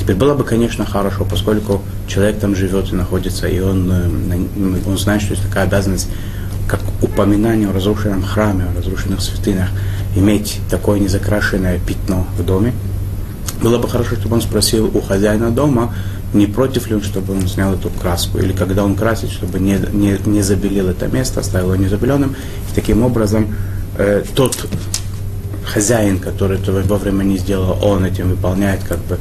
Теперь 0.00 0.16
было 0.16 0.34
бы, 0.34 0.44
конечно, 0.44 0.86
хорошо, 0.86 1.26
поскольку 1.28 1.82
человек 2.06 2.38
там 2.38 2.56
живет 2.56 2.90
и 2.92 2.96
находится, 2.96 3.46
и 3.46 3.60
он, 3.60 3.90
э, 3.92 4.80
он 4.86 4.98
знает, 4.98 5.20
что 5.20 5.32
есть 5.32 5.46
такая 5.46 5.64
обязанность, 5.64 6.08
как 6.66 6.80
упоминание 7.02 7.68
о 7.68 7.72
разрушенном 7.72 8.22
храме, 8.22 8.64
о 8.64 8.78
разрушенных 8.78 9.20
святынях, 9.20 9.68
иметь 10.16 10.60
такое 10.70 10.98
незакрашенное 10.98 11.78
пятно 11.78 12.26
в 12.38 12.44
доме. 12.44 12.72
Было 13.62 13.78
бы 13.78 13.88
хорошо, 13.88 14.16
чтобы 14.16 14.36
он 14.36 14.40
спросил 14.40 14.90
у 14.94 15.00
хозяина 15.00 15.50
дома, 15.50 15.94
не 16.32 16.46
против 16.46 16.88
ли 16.88 16.94
он, 16.96 17.02
чтобы 17.02 17.34
он 17.34 17.46
снял 17.46 17.74
эту 17.74 17.90
краску, 17.90 18.38
или 18.38 18.52
когда 18.52 18.84
он 18.84 18.94
красит, 18.94 19.30
чтобы 19.30 19.58
не, 19.58 19.78
не, 19.92 20.18
не 20.24 20.42
забелил 20.42 20.88
это 20.88 21.08
место, 21.08 21.40
оставил 21.40 21.74
его 21.74 21.84
незабеленным. 21.84 22.30
И 22.30 22.74
таким 22.74 23.02
образом 23.02 23.54
э, 23.98 24.24
тот 24.34 24.66
хозяин, 25.64 26.18
который 26.18 26.58
этого 26.58 26.80
вовремя 26.82 27.22
не 27.22 27.38
сделал, 27.38 27.78
он 27.82 28.04
этим 28.04 28.30
выполняет 28.30 28.82
как 28.84 28.98
бы 29.04 29.18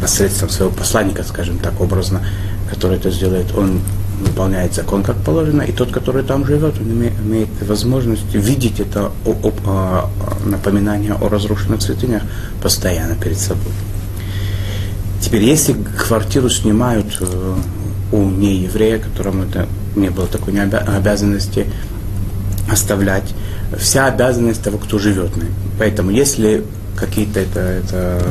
посредством 0.00 0.50
своего 0.50 0.74
посланника, 0.74 1.22
скажем 1.22 1.58
так, 1.58 1.80
образно, 1.80 2.20
который 2.68 2.96
это 2.96 3.10
сделает, 3.10 3.46
он 3.56 3.80
выполняет 4.20 4.74
закон 4.74 5.02
как 5.02 5.16
положено, 5.16 5.62
и 5.62 5.72
тот, 5.72 5.90
который 5.90 6.22
там 6.22 6.46
живет, 6.46 6.74
он 6.80 6.92
имеет, 6.92 7.48
возможность 7.62 8.34
видеть 8.34 8.80
это 8.80 9.10
о, 9.24 9.30
о, 9.30 9.52
о, 9.66 10.10
напоминание 10.48 11.14
о 11.14 11.28
разрушенных 11.28 11.82
святынях 11.82 12.22
постоянно 12.62 13.16
перед 13.16 13.38
собой. 13.38 13.72
Теперь, 15.24 15.44
если 15.44 15.72
квартиру 15.72 16.50
снимают 16.50 17.06
э, 17.18 17.56
у 18.12 18.28
нееврея, 18.28 18.98
которому 18.98 19.44
это 19.44 19.66
не 19.96 20.10
было 20.10 20.26
такой 20.26 20.52
обязанности 20.60 21.66
оставлять, 22.70 23.34
вся 23.78 24.04
обязанность 24.04 24.62
того, 24.62 24.76
кто 24.76 24.98
живет 24.98 25.34
на 25.38 25.44
Поэтому, 25.78 26.10
если 26.10 26.62
какие-то 26.94 27.40
это, 27.40 27.58
это 27.58 28.22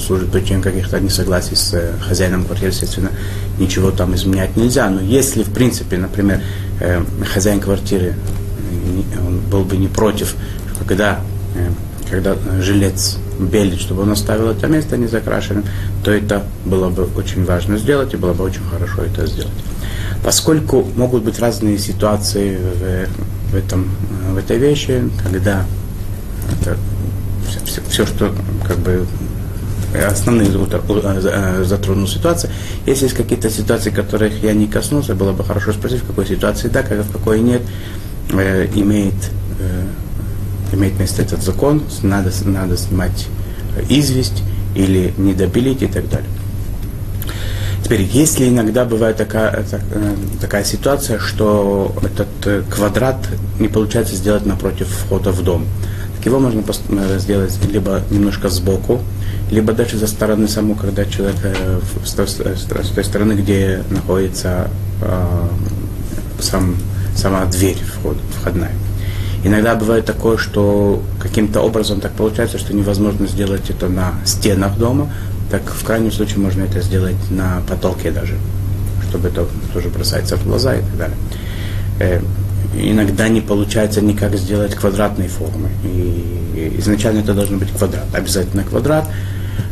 служит 0.00 0.32
причиной 0.32 0.62
каких-то 0.62 0.98
несогласий 0.98 1.56
с 1.56 1.74
э, 1.74 1.92
хозяином 2.00 2.44
квартиры, 2.46 2.70
естественно, 2.70 3.10
ничего 3.58 3.90
там 3.90 4.14
изменять 4.14 4.56
нельзя. 4.56 4.88
Но 4.88 5.02
если, 5.02 5.42
в 5.42 5.50
принципе, 5.50 5.98
например, 5.98 6.40
э, 6.80 7.04
хозяин 7.34 7.60
квартиры 7.60 8.14
он 9.18 9.40
был 9.40 9.64
бы 9.64 9.76
не 9.76 9.88
против, 9.88 10.36
когда, 10.78 11.20
когда 12.08 12.34
жилец 12.62 13.18
белить, 13.38 13.80
чтобы 13.80 14.02
он 14.02 14.10
оставил 14.10 14.50
это 14.50 14.66
место 14.66 14.96
незакрашенным, 14.96 15.64
то 16.04 16.10
это 16.10 16.42
было 16.64 16.88
бы 16.88 17.08
очень 17.16 17.44
важно 17.44 17.78
сделать, 17.78 18.14
и 18.14 18.16
было 18.16 18.32
бы 18.32 18.44
очень 18.44 18.62
хорошо 18.70 19.02
это 19.02 19.26
сделать. 19.26 19.52
Поскольку 20.24 20.86
могут 20.96 21.22
быть 21.22 21.38
разные 21.38 21.78
ситуации 21.78 22.56
в, 22.56 23.52
в, 23.52 23.56
этом, 23.56 23.88
в 24.30 24.36
этой 24.36 24.58
вещи, 24.58 25.02
когда 25.22 25.64
это 26.60 26.76
все, 27.48 27.60
все, 27.64 27.82
все 27.88 28.06
что 28.06 28.34
как 28.66 28.78
бы 28.78 29.06
основные 30.06 30.50
затронул 31.64 32.06
ситуации. 32.06 32.50
Если 32.86 33.04
есть 33.04 33.16
какие-то 33.16 33.50
ситуации, 33.50 33.90
которых 33.90 34.42
я 34.42 34.52
не 34.52 34.66
коснулся, 34.66 35.14
было 35.14 35.32
бы 35.32 35.44
хорошо 35.44 35.72
спросить, 35.72 36.02
в 36.02 36.06
какой 36.06 36.26
ситуации 36.26 36.68
да, 36.68 36.82
как 36.82 36.98
в 37.04 37.12
какой 37.12 37.40
нет, 37.40 37.62
э, 38.32 38.66
имеет 38.74 39.14
э, 39.60 39.86
имеет 40.72 40.98
место 40.98 41.22
этот 41.22 41.42
закон, 41.42 41.82
надо, 42.02 42.30
надо 42.44 42.76
снимать 42.76 43.28
известь 43.88 44.42
или 44.74 45.12
недобелить 45.16 45.82
и 45.82 45.86
так 45.86 46.08
далее. 46.08 46.28
Теперь, 47.82 48.02
если 48.02 48.48
иногда 48.48 48.84
бывает 48.84 49.16
такая, 49.16 49.64
э, 49.70 50.14
такая 50.40 50.64
ситуация, 50.64 51.20
что 51.20 51.94
этот 52.02 52.26
э, 52.44 52.62
квадрат 52.68 53.16
не 53.60 53.68
получается 53.68 54.16
сделать 54.16 54.44
напротив 54.44 54.88
входа 54.88 55.30
в 55.30 55.42
дом, 55.44 55.64
так 56.16 56.26
его 56.26 56.40
можно 56.40 56.64
э, 56.64 57.18
сделать 57.20 57.56
либо 57.70 58.02
немножко 58.10 58.48
сбоку, 58.48 59.02
либо 59.52 59.72
даже 59.72 59.98
за 59.98 60.08
стороны 60.08 60.48
саму, 60.48 60.74
когда 60.74 61.04
человек 61.04 61.36
с 62.04 62.12
той, 62.12 63.04
стороны, 63.04 63.34
где 63.34 63.84
находится 63.90 64.68
э, 65.00 65.48
сам, 66.40 66.74
сама 67.14 67.44
дверь 67.44 67.78
вход, 67.78 68.16
входная. 68.40 68.72
Иногда 69.44 69.74
бывает 69.74 70.04
такое, 70.04 70.36
что 70.36 71.02
каким-то 71.20 71.60
образом 71.60 72.00
так 72.00 72.12
получается, 72.12 72.58
что 72.58 72.74
невозможно 72.74 73.26
сделать 73.26 73.70
это 73.70 73.88
на 73.88 74.14
стенах 74.24 74.76
дома, 74.76 75.10
так 75.50 75.62
в 75.62 75.84
крайнем 75.84 76.10
случае 76.10 76.38
можно 76.38 76.62
это 76.62 76.80
сделать 76.80 77.30
на 77.30 77.62
потолке 77.68 78.10
даже, 78.10 78.34
чтобы 79.08 79.28
это 79.28 79.46
тоже 79.72 79.88
бросается 79.88 80.36
в 80.36 80.44
глаза 80.44 80.74
и 80.74 80.80
так 80.80 80.96
далее. 80.96 81.16
Э, 82.00 82.20
иногда 82.74 83.28
не 83.28 83.40
получается 83.40 84.00
никак 84.00 84.34
сделать 84.36 84.74
квадратной 84.74 85.28
формы. 85.28 85.70
И 85.84 86.74
изначально 86.78 87.20
это 87.20 87.34
должен 87.34 87.58
быть 87.58 87.70
квадрат, 87.70 88.06
обязательно 88.12 88.64
квадрат. 88.64 89.08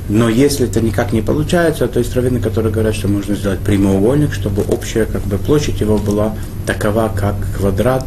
Но 0.08 0.28
если 0.28 0.66
это 0.66 0.80
никак 0.80 1.12
не 1.12 1.22
получается, 1.22 1.88
то 1.88 1.98
есть 1.98 2.14
раввины, 2.14 2.38
которые 2.38 2.72
говорят, 2.72 2.94
что 2.94 3.08
можно 3.08 3.34
сделать 3.34 3.60
прямоугольник, 3.60 4.34
чтобы 4.34 4.62
общая 4.62 5.06
как 5.06 5.22
бы, 5.22 5.38
площадь 5.38 5.80
его 5.80 5.98
была 5.98 6.34
такова, 6.66 7.10
как 7.14 7.36
квадрат, 7.56 8.04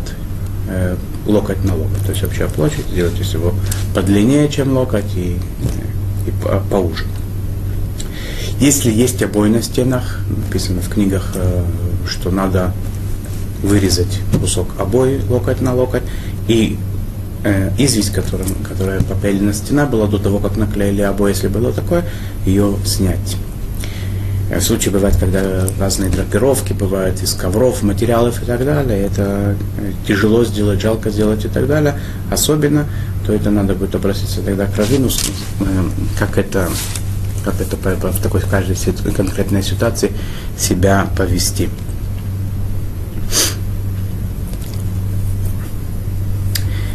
э, 0.68 0.96
локоть 1.26 1.64
на 1.64 1.76
локоть. 1.76 2.04
То 2.06 2.12
есть 2.12 2.24
общая 2.24 2.48
площадь 2.48 2.88
сделать 2.92 3.20
из 3.20 3.34
его 3.34 3.54
подлиннее, 3.94 4.48
чем 4.50 4.74
локоть, 4.76 5.16
и, 5.16 5.38
и 6.28 6.34
поуже. 6.70 7.06
Если 8.60 8.92
есть 8.92 9.22
обои 9.22 9.50
на 9.50 9.62
стенах, 9.62 10.20
написано 10.30 10.82
в 10.82 10.90
книгах, 10.90 11.34
э, 11.36 11.64
что 12.08 12.32
надо 12.32 12.74
вырезать 13.62 14.20
кусок 14.40 14.70
обои 14.80 15.22
локоть 15.30 15.62
на 15.62 15.74
локоть 15.74 16.04
и 16.48 16.78
э, 17.44 17.72
известь, 17.78 18.12
которым, 18.14 18.48
которая 18.68 19.02
попялена 19.02 19.54
стена 19.54 19.86
была 19.86 20.08
до 20.08 20.18
того, 20.18 20.40
как 20.40 20.58
наклеили 20.58 21.02
обои, 21.02 21.32
если 21.32 21.48
было 21.48 21.72
такое, 21.72 22.04
ее 22.46 22.76
снять. 22.86 23.38
Э, 24.50 24.62
случаи 24.62 24.90
бывают, 24.90 25.18
когда 25.18 25.68
разные 25.78 26.10
драпировки 26.10 26.72
бывают 26.74 27.22
из 27.22 27.34
ковров, 27.34 27.84
материалов 27.84 28.42
и 28.42 28.46
так 28.46 28.64
далее. 28.64 29.06
Это 29.06 29.58
э, 29.78 29.92
тяжело 30.08 30.46
сделать, 30.46 30.80
жалко 30.80 31.10
сделать 31.10 31.44
и 31.44 31.50
так 31.50 31.68
далее. 31.68 32.00
Особенно, 32.32 32.86
то 33.26 33.34
это 33.34 33.50
надо 33.50 33.76
будет 33.76 33.96
обратиться 33.96 34.42
тогда 34.42 34.66
к 34.66 34.78
Равину, 34.78 35.10
э, 35.10 35.64
как 36.18 36.38
это, 36.38 36.70
как 37.44 37.60
это 37.60 37.76
в 37.76 38.22
такой 38.22 38.42
каждой 38.42 38.78
конкретной 39.12 39.64
ситуации 39.64 40.12
себя 40.58 41.08
повести. 41.18 41.70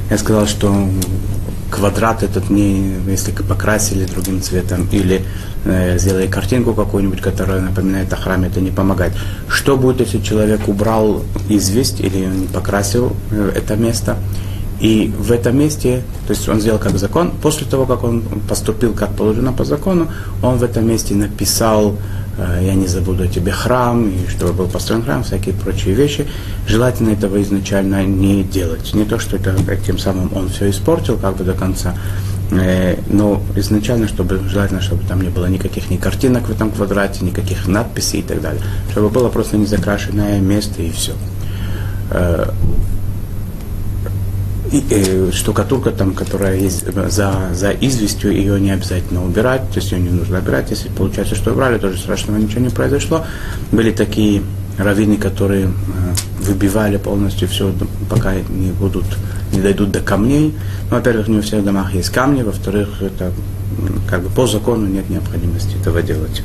Я 0.09 0.19
сказал, 0.19 0.47
что 0.47 0.89
квадрат 1.73 2.23
этот 2.23 2.51
не, 2.51 2.97
если 3.09 3.33
покрасили 3.33 4.05
другим 4.05 4.43
цветом 4.43 4.87
или 4.93 5.25
э, 5.65 5.99
сделали 5.99 6.27
картинку 6.27 6.75
какую-нибудь, 6.75 7.21
которая 7.21 7.61
напоминает 7.61 8.13
о 8.13 8.17
храме, 8.17 8.49
это 8.49 8.61
не 8.61 8.71
помогает. 8.71 9.13
Что 9.49 9.77
будет, 9.77 10.01
если 10.01 10.21
человек 10.21 10.69
убрал 10.69 11.23
известь 11.49 12.01
или 12.01 12.27
не 12.27 12.47
покрасил 12.47 13.17
э, 13.31 13.53
это 13.57 13.77
место? 13.77 14.17
И 14.81 15.13
в 15.17 15.31
этом 15.31 15.59
месте, 15.59 16.03
то 16.27 16.33
есть 16.33 16.49
он 16.49 16.61
сделал 16.61 16.79
как 16.79 16.99
закон, 16.99 17.31
после 17.41 17.67
того, 17.67 17.87
как 17.87 18.05
он 18.05 18.23
поступил 18.49 18.93
как 18.93 19.15
положено 19.15 19.53
по 19.53 19.65
закону, 19.65 20.09
он 20.43 20.59
в 20.59 20.65
этом 20.65 20.87
месте 20.89 21.15
написал 21.15 21.97
я 22.39 22.75
не 22.75 22.87
забуду 22.87 23.27
тебе 23.27 23.53
храм, 23.53 24.09
и 24.09 24.27
чтобы 24.29 24.53
был 24.53 24.69
построен 24.69 25.03
храм, 25.03 25.23
всякие 25.23 25.55
прочие 25.55 25.95
вещи. 25.95 26.27
Желательно 26.67 27.11
этого 27.11 27.43
изначально 27.43 28.05
не 28.05 28.43
делать. 28.43 28.95
Не 28.95 29.05
то, 29.05 29.19
что 29.19 29.37
это 29.37 29.55
тем 29.85 29.99
самым 29.99 30.31
он 30.35 30.49
все 30.49 30.71
испортил 30.71 31.19
как 31.19 31.37
бы 31.37 31.45
до 31.45 31.53
конца, 31.53 31.95
э, 32.51 32.97
но 33.09 33.43
изначально, 33.57 34.09
чтобы 34.09 34.41
желательно, 34.49 34.81
чтобы 34.81 35.05
там 35.05 35.21
не 35.21 35.29
было 35.29 35.47
никаких 35.47 35.91
ни 35.91 35.97
картинок 35.97 36.49
в 36.49 36.51
этом 36.51 36.71
квадрате, 36.71 37.25
никаких 37.25 37.69
надписей 37.69 38.21
и 38.21 38.23
так 38.23 38.41
далее. 38.41 38.63
Чтобы 38.91 39.11
было 39.11 39.29
просто 39.29 39.57
незакрашенное 39.57 40.41
место 40.41 40.83
и 40.83 40.91
все. 40.91 41.13
Э, 44.73 44.81
э, 44.89 45.31
штукатурка 45.33 45.91
там, 45.91 46.15
которая 46.15 46.57
есть 46.57 46.87
за, 46.87 47.51
за 47.53 47.71
известью, 47.73 48.33
ее 48.33 48.59
не 48.59 48.71
обязательно 48.71 49.23
убирать, 49.23 49.69
то 49.71 49.81
есть 49.81 49.93
ее 49.93 50.01
не 50.01 50.09
нужно 50.09 50.39
убирать. 50.39 50.71
Если 50.71 50.89
получается, 50.89 51.35
что 51.35 51.53
убрали, 51.53 51.79
тоже 51.79 51.99
страшного 51.99 52.39
ничего 52.39 52.63
не 52.63 52.71
произошло. 52.71 53.27
Были 53.71 53.93
такие 53.93 54.43
раввины, 54.79 55.19
которые 55.19 55.67
э, 55.67 55.69
выбивали 56.41 56.97
полностью 56.97 57.49
все, 57.49 57.75
пока 58.09 58.35
не 58.35 58.73
будут, 58.73 59.05
не 59.53 59.61
дойдут 59.61 59.91
до 59.91 60.01
камней. 60.01 60.55
Ну, 60.91 60.97
во-первых, 60.97 61.29
не 61.29 61.37
во 61.37 61.43
всех 61.43 61.63
домах 61.63 61.93
есть 61.95 62.09
камни, 62.09 62.43
во-вторых, 62.43 63.03
это 63.03 63.31
как 64.09 64.23
бы 64.23 64.31
по 64.31 64.47
закону 64.47 64.87
нет 64.87 65.11
необходимости 65.11 65.77
этого 65.77 66.03
делать. 66.03 66.43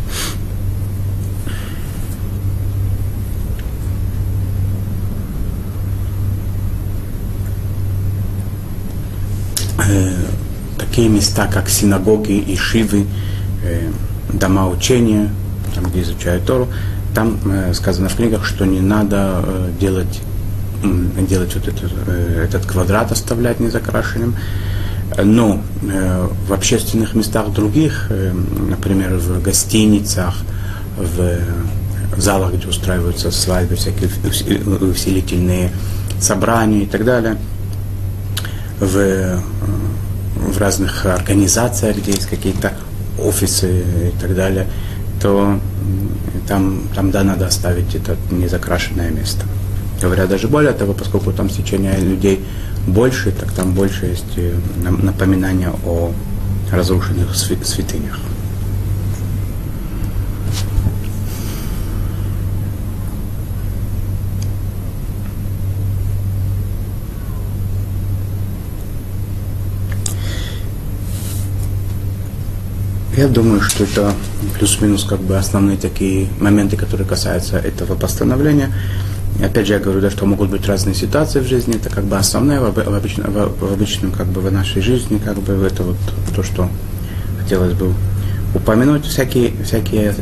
Такие 10.78 11.10
места, 11.10 11.48
как 11.48 11.70
синагоги 11.70 12.34
и 12.34 12.56
шивы, 12.56 13.06
э, 13.64 13.90
дома 14.34 14.68
учения, 14.68 15.30
там, 15.76 15.86
где 15.86 16.02
изучают 16.02 16.46
Тору, 16.46 16.68
там 17.14 17.38
э, 17.46 17.74
сказано 17.74 18.10
в 18.10 18.16
книгах, 18.16 18.46
что 18.46 18.66
не 18.66 18.82
надо 18.82 19.42
э, 19.44 19.70
делать, 19.80 20.22
э, 20.84 21.26
делать 21.28 21.56
вот 21.56 21.68
этот, 21.68 21.92
э, 22.08 22.44
этот 22.46 22.66
квадрат, 22.66 23.12
оставлять 23.12 23.60
незакрашенным. 23.60 24.36
Но 25.24 25.62
э, 25.84 26.28
в 26.48 26.54
общественных 26.54 27.16
местах 27.16 27.52
других, 27.52 28.08
э, 28.10 28.34
например, 28.70 29.16
в 29.16 29.42
гостиницах, 29.42 30.36
в 30.98 32.20
залах, 32.20 32.54
где 32.54 32.68
устраиваются 32.68 33.32
свадьбы, 33.32 33.76
всякие 33.76 34.10
усилительные 34.90 35.72
собрания 36.20 36.84
и 36.84 36.86
так 36.88 37.06
далее– 37.06 37.38
в, 38.80 39.42
в 40.36 40.58
разных 40.58 41.06
организациях, 41.06 41.98
где 41.98 42.12
есть 42.12 42.28
какие-то 42.28 42.74
офисы 43.20 43.82
и 43.82 44.22
так 44.22 44.36
далее, 44.36 44.68
то 45.22 45.60
там, 46.48 46.84
там 46.96 47.12
да, 47.12 47.24
надо 47.24 47.48
оставить 47.48 47.96
это 47.96 48.16
незакрашенное 48.32 49.10
место. 49.10 49.46
Говоря 50.02 50.28
даже 50.28 50.48
более 50.48 50.74
того, 50.74 50.94
поскольку 50.94 51.32
там 51.32 51.50
стечение 51.50 51.98
людей 51.98 52.46
больше, 52.86 53.32
так 53.32 53.52
там 53.52 53.74
больше 53.74 54.06
есть 54.06 54.38
э, 54.38 54.54
напоминания 54.84 55.72
о 55.86 56.12
разрушенных 56.72 57.36
святынях. 57.36 58.20
Я 73.18 73.28
думаю, 73.28 73.62
что 73.62 73.84
это 73.84 74.14
плюс-минус 74.60 75.04
как 75.04 75.20
бы 75.20 75.38
основные 75.38 75.76
такие 75.76 76.28
моменты, 76.40 76.78
которые 76.78 77.08
касаются 77.08 77.58
этого 77.58 77.96
постановления. 77.96 78.72
И 79.40 79.44
опять 79.44 79.66
же, 79.66 79.74
я 79.74 79.80
говорю, 79.80 80.02
да, 80.02 80.12
что 80.12 80.28
могут 80.28 80.52
быть 80.52 80.68
разные 80.68 80.94
ситуации 80.94 81.40
в 81.40 81.48
жизни, 81.48 81.78
это 81.78 81.90
как 81.90 82.04
бы 82.04 82.16
основное 82.16 82.60
в, 82.60 82.78
обычном, 82.78 83.32
в, 83.32 83.74
обычном, 83.74 84.12
как 84.12 84.28
бы 84.28 84.40
в 84.42 84.52
нашей 84.52 84.84
жизни, 84.84 85.18
как 85.18 85.40
бы 85.40 85.54
это 85.54 85.82
вот 85.82 85.98
то, 86.36 86.44
что 86.44 86.70
хотелось 87.42 87.74
бы 87.74 87.92
упомянуть. 88.54 89.06
Всякие, 89.06 89.52
всякие 89.64 90.14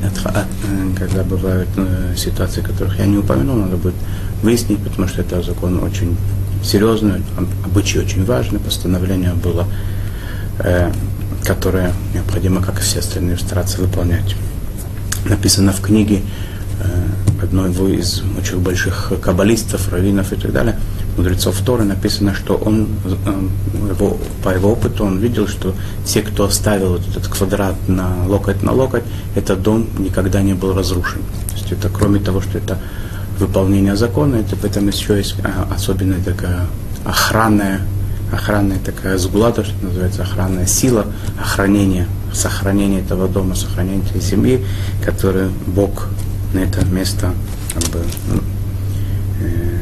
когда 0.97 1.23
бывают 1.23 1.67
э, 1.75 2.13
ситуации, 2.15 2.61
которых 2.61 2.97
я 2.97 3.07
не 3.07 3.17
упомянул, 3.17 3.57
надо 3.57 3.75
будет 3.75 3.95
выяснить, 4.41 4.79
потому 4.79 5.09
что 5.09 5.19
это 5.19 5.41
закон 5.41 5.83
очень 5.83 6.15
серьезный, 6.63 7.21
обычай 7.65 7.99
очень 7.99 8.23
важный, 8.23 8.59
постановление 8.59 9.33
было 9.33 9.67
э, 10.59 10.93
которые 11.45 11.93
необходимо, 12.13 12.61
как 12.61 12.79
и 12.79 12.81
все 12.81 12.99
остальные, 12.99 13.37
стараться 13.37 13.79
выполнять. 13.81 14.35
Написано 15.25 15.71
в 15.71 15.81
книге 15.81 16.21
э, 16.81 17.43
одного 17.43 17.87
из 17.87 18.21
очень 18.37 18.59
больших 18.59 19.13
каббалистов, 19.21 19.91
раввинов 19.91 20.33
и 20.33 20.35
так 20.35 20.51
далее, 20.51 20.77
мудрецов 21.17 21.59
Торы, 21.61 21.83
написано, 21.83 22.33
что 22.33 22.55
он, 22.55 22.87
э, 23.05 23.89
его, 23.89 24.17
по 24.43 24.49
его 24.49 24.71
опыту 24.71 25.05
он 25.05 25.19
видел, 25.19 25.47
что 25.47 25.75
те, 26.05 26.21
кто 26.21 26.45
оставил 26.45 26.93
вот 26.93 27.07
этот 27.07 27.27
квадрат 27.27 27.75
на 27.87 28.27
локоть 28.27 28.61
на 28.63 28.71
локоть, 28.71 29.03
этот 29.35 29.61
дом 29.61 29.87
никогда 29.99 30.41
не 30.41 30.53
был 30.53 30.73
разрушен. 30.73 31.21
То 31.49 31.53
есть 31.53 31.71
это 31.71 31.89
кроме 31.89 32.19
того, 32.19 32.41
что 32.41 32.57
это 32.57 32.79
выполнение 33.39 33.95
закона, 33.95 34.35
это 34.35 34.55
в 34.55 34.63
этом 34.63 34.87
еще 34.87 35.17
есть 35.17 35.35
а, 35.43 35.73
особенная 35.73 36.21
такая 36.23 36.65
охранная 37.03 37.81
охранная 38.35 38.79
такая 38.79 39.17
сгулата, 39.17 39.63
что 39.63 39.73
называется, 39.83 40.21
охранная 40.23 40.65
сила, 40.65 41.05
охранение, 41.39 42.07
сохранение 42.33 43.01
этого 43.01 43.27
дома, 43.27 43.55
сохранение 43.55 44.05
этой 44.05 44.21
семьи, 44.21 44.63
который 45.03 45.49
Бог 45.67 46.07
на 46.53 46.59
это 46.59 46.85
место 46.85 47.33
как 47.73 47.83
бы, 47.91 47.99
ну, 48.29 48.41
э, 49.41 49.79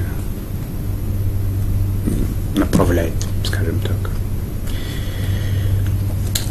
направляет, 2.60 3.14
скажем 3.44 3.80
так. 3.82 4.12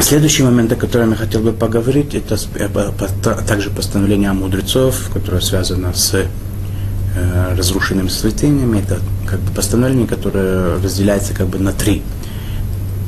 Следующий 0.01 0.43
момент, 0.43 0.73
о 0.73 0.77
котором 0.77 1.11
я 1.11 1.17
хотел 1.17 1.41
бы 1.41 1.53
поговорить, 1.53 2.15
это 2.15 2.37
также 3.47 3.71
постановление 3.71 4.33
мудрецов, 4.33 5.11
которое 5.13 5.41
связано 5.41 5.95
с 5.95 6.15
э, 6.15 6.27
разрушенными 7.57 8.09
святынями. 8.09 8.81
Это 8.81 8.99
как 9.27 9.41
бы 9.41 9.53
постановление, 9.53 10.07
которое 10.07 10.83
разделяется 10.83 11.35
как 11.35 11.49
бы 11.49 11.59
на 11.59 11.73
три. 11.73 12.03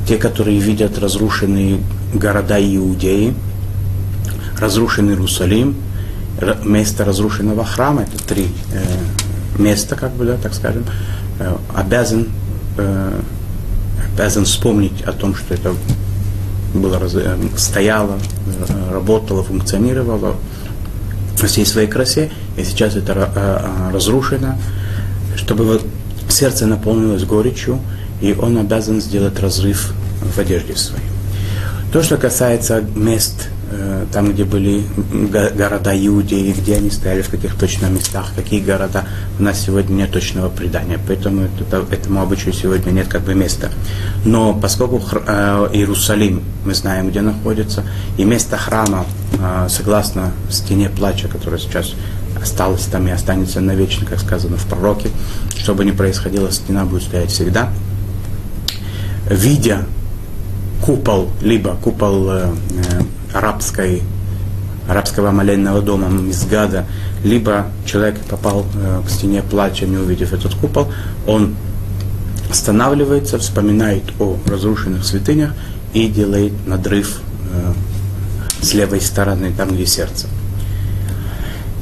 Те, 0.07 0.17
которые 0.17 0.59
видят 0.59 0.99
разрушенные 0.99 1.79
города 2.13 2.57
Иудеи, 2.59 3.33
разрушенный 4.59 5.13
Иерусалим, 5.13 5.75
место 6.63 7.05
разрушенного 7.05 7.65
храма, 7.65 8.03
это 8.03 8.23
три 8.23 8.47
э, 8.73 9.61
места, 9.61 9.95
как 9.95 10.11
бы, 10.11 10.25
да, 10.25 10.35
так 10.37 10.53
скажем, 10.53 10.83
э, 11.39 11.55
обязан, 11.73 12.27
э, 12.77 13.19
обязан 14.13 14.45
вспомнить 14.45 15.01
о 15.03 15.13
том, 15.13 15.33
что 15.35 15.53
это 15.53 15.73
было, 16.73 16.99
э, 17.01 17.37
стояло, 17.57 18.17
э, 18.47 18.93
работало, 18.93 19.43
функционировало, 19.43 20.35
во 21.39 21.47
всей 21.47 21.65
своей 21.65 21.87
красе, 21.87 22.31
и 22.57 22.63
сейчас 22.63 22.95
это 22.95 23.13
э, 23.13 23.27
э, 23.35 23.93
разрушено, 23.93 24.57
чтобы 25.35 25.81
сердце 26.29 26.65
наполнилось 26.65 27.23
горечью, 27.23 27.79
и 28.21 28.33
он 28.33 28.57
обязан 28.57 29.01
сделать 29.01 29.39
разрыв 29.39 29.93
в 30.21 30.39
одежде 30.39 30.75
своей. 30.75 31.14
То, 31.95 32.03
что 32.03 32.17
касается 32.17 32.83
мест, 32.93 33.47
э, 33.71 34.05
там, 34.11 34.33
где 34.33 34.43
были 34.43 34.83
города 35.55 35.95
Иудеи, 35.95 36.51
где 36.51 36.75
они 36.75 36.89
стояли, 36.89 37.21
в 37.21 37.29
каких 37.29 37.55
точно 37.55 37.85
местах, 37.85 38.33
какие 38.35 38.59
города, 38.59 39.05
у 39.39 39.43
нас 39.43 39.61
сегодня 39.61 39.93
нет 39.93 40.11
точного 40.11 40.49
предания, 40.49 40.99
поэтому 41.07 41.43
это, 41.43 41.85
этому 41.89 42.21
обычаю 42.21 42.51
сегодня 42.51 42.91
нет 42.91 43.07
как 43.07 43.21
бы 43.21 43.33
места. 43.33 43.69
Но 44.25 44.53
поскольку 44.53 45.01
э, 45.25 45.69
Иерусалим, 45.71 46.43
мы 46.65 46.73
знаем, 46.73 47.11
где 47.11 47.21
находится, 47.21 47.85
и 48.17 48.25
место 48.25 48.57
храма, 48.57 49.05
э, 49.39 49.67
согласно 49.69 50.33
стене 50.49 50.89
плача, 50.89 51.29
которая 51.29 51.61
сейчас 51.61 51.93
осталась 52.41 52.83
там 52.87 53.07
и 53.07 53.11
останется 53.11 53.61
навечно, 53.61 54.05
как 54.05 54.19
сказано 54.19 54.57
в 54.57 54.65
пророке, 54.65 55.11
что 55.55 55.73
бы 55.73 55.85
ни 55.85 55.91
происходило, 55.91 56.51
стена 56.51 56.83
будет 56.83 57.03
стоять 57.03 57.31
всегда. 57.31 57.69
Видя 59.29 59.85
купол, 60.85 61.29
либо 61.41 61.75
купол 61.75 62.29
э, 62.29 62.49
э, 62.69 63.01
арабской, 63.33 64.03
арабского 64.87 65.31
молельного 65.31 65.81
дома 65.81 66.09
Мизгада, 66.09 66.85
либо 67.23 67.67
человек 67.85 68.19
попал 68.29 68.65
э, 68.75 69.01
к 69.05 69.09
стене 69.09 69.41
плача, 69.41 69.85
не 69.85 69.97
увидев 69.97 70.31
этот 70.33 70.53
купол, 70.53 70.87
он 71.25 71.55
останавливается, 72.49 73.39
вспоминает 73.39 74.03
о 74.19 74.37
разрушенных 74.45 75.03
святынях 75.03 75.53
и 75.93 76.07
делает 76.07 76.53
надрыв 76.67 77.19
э, 77.51 77.73
с 78.61 78.73
левой 78.73 79.01
стороны, 79.01 79.51
там, 79.57 79.69
где 79.69 79.87
сердце. 79.87 80.27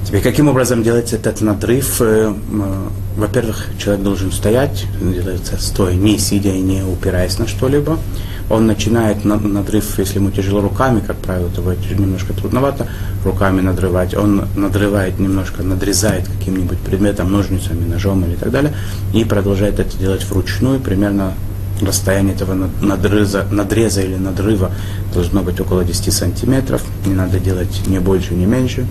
Теперь, 0.05 0.21
каким 0.21 0.47
образом 0.47 0.81
делается 0.81 1.17
этот 1.17 1.41
надрыв? 1.41 1.97
Э, 1.99 2.33
э, 2.33 2.87
во-первых, 3.17 3.67
человек 3.77 4.03
должен 4.03 4.31
стоять, 4.31 4.85
делается 5.01 5.57
стоя, 5.59 5.93
не 5.93 6.17
сидя 6.17 6.51
и 6.51 6.61
не 6.61 6.83
упираясь 6.83 7.37
на 7.37 7.47
что-либо 7.47 7.99
он 8.49 8.67
начинает 8.67 9.23
надрыв, 9.25 9.97
если 9.97 10.15
ему 10.19 10.31
тяжело 10.31 10.61
руками, 10.61 11.01
как 11.05 11.17
правило, 11.17 11.49
то 11.49 11.61
будет 11.61 11.89
немножко 11.97 12.33
трудновато 12.33 12.87
руками 13.23 13.61
надрывать, 13.61 14.15
он 14.15 14.47
надрывает 14.55 15.19
немножко, 15.19 15.63
надрезает 15.63 16.27
каким-нибудь 16.27 16.79
предметом, 16.79 17.31
ножницами, 17.31 17.85
ножом 17.85 18.25
или 18.25 18.35
так 18.35 18.51
далее, 18.51 18.73
и 19.13 19.23
продолжает 19.23 19.79
это 19.79 19.97
делать 19.97 20.23
вручную, 20.25 20.79
примерно 20.79 21.33
расстояние 21.81 22.35
этого 22.35 22.69
надреза, 22.81 23.45
надреза 23.49 24.01
или 24.01 24.15
надрыва 24.15 24.71
должно 25.13 25.41
быть 25.41 25.59
около 25.59 25.83
10 25.83 26.13
сантиметров, 26.13 26.83
не 27.05 27.13
надо 27.13 27.39
делать 27.39 27.81
ни 27.87 27.99
больше, 27.99 28.33
ни 28.33 28.45
меньше. 28.45 28.85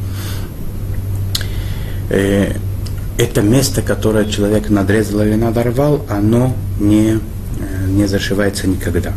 Э, 2.10 2.54
это 3.18 3.42
место, 3.42 3.82
которое 3.82 4.24
человек 4.24 4.68
надрезал 4.68 5.22
или 5.22 5.34
надорвал, 5.34 6.04
оно 6.08 6.54
не, 6.80 7.12
э, 7.12 7.86
не 7.88 8.06
зашивается 8.06 8.66
никогда. 8.66 9.12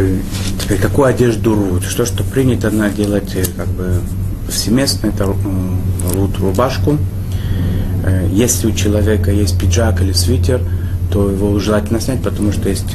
Э, 0.00 0.18
теперь 0.58 0.78
какую 0.78 1.08
одежду 1.08 1.54
рвут? 1.54 1.84
Что, 1.84 2.06
что 2.06 2.24
принято 2.24 2.70
на 2.70 2.88
делать 2.90 3.34
э, 3.34 3.44
как 3.56 3.68
бы 3.68 4.00
повсеместно, 4.46 5.08
это 5.08 5.24
рвут 5.24 6.38
рубашку. 6.38 6.96
Э, 8.04 8.26
если 8.32 8.68
у 8.68 8.72
человека 8.72 9.30
есть 9.30 9.58
пиджак 9.58 10.00
или 10.00 10.12
свитер, 10.12 10.60
то 11.12 11.28
его 11.28 11.58
желательно 11.58 12.00
снять, 12.00 12.22
потому 12.22 12.52
что 12.52 12.68
есть, 12.68 12.86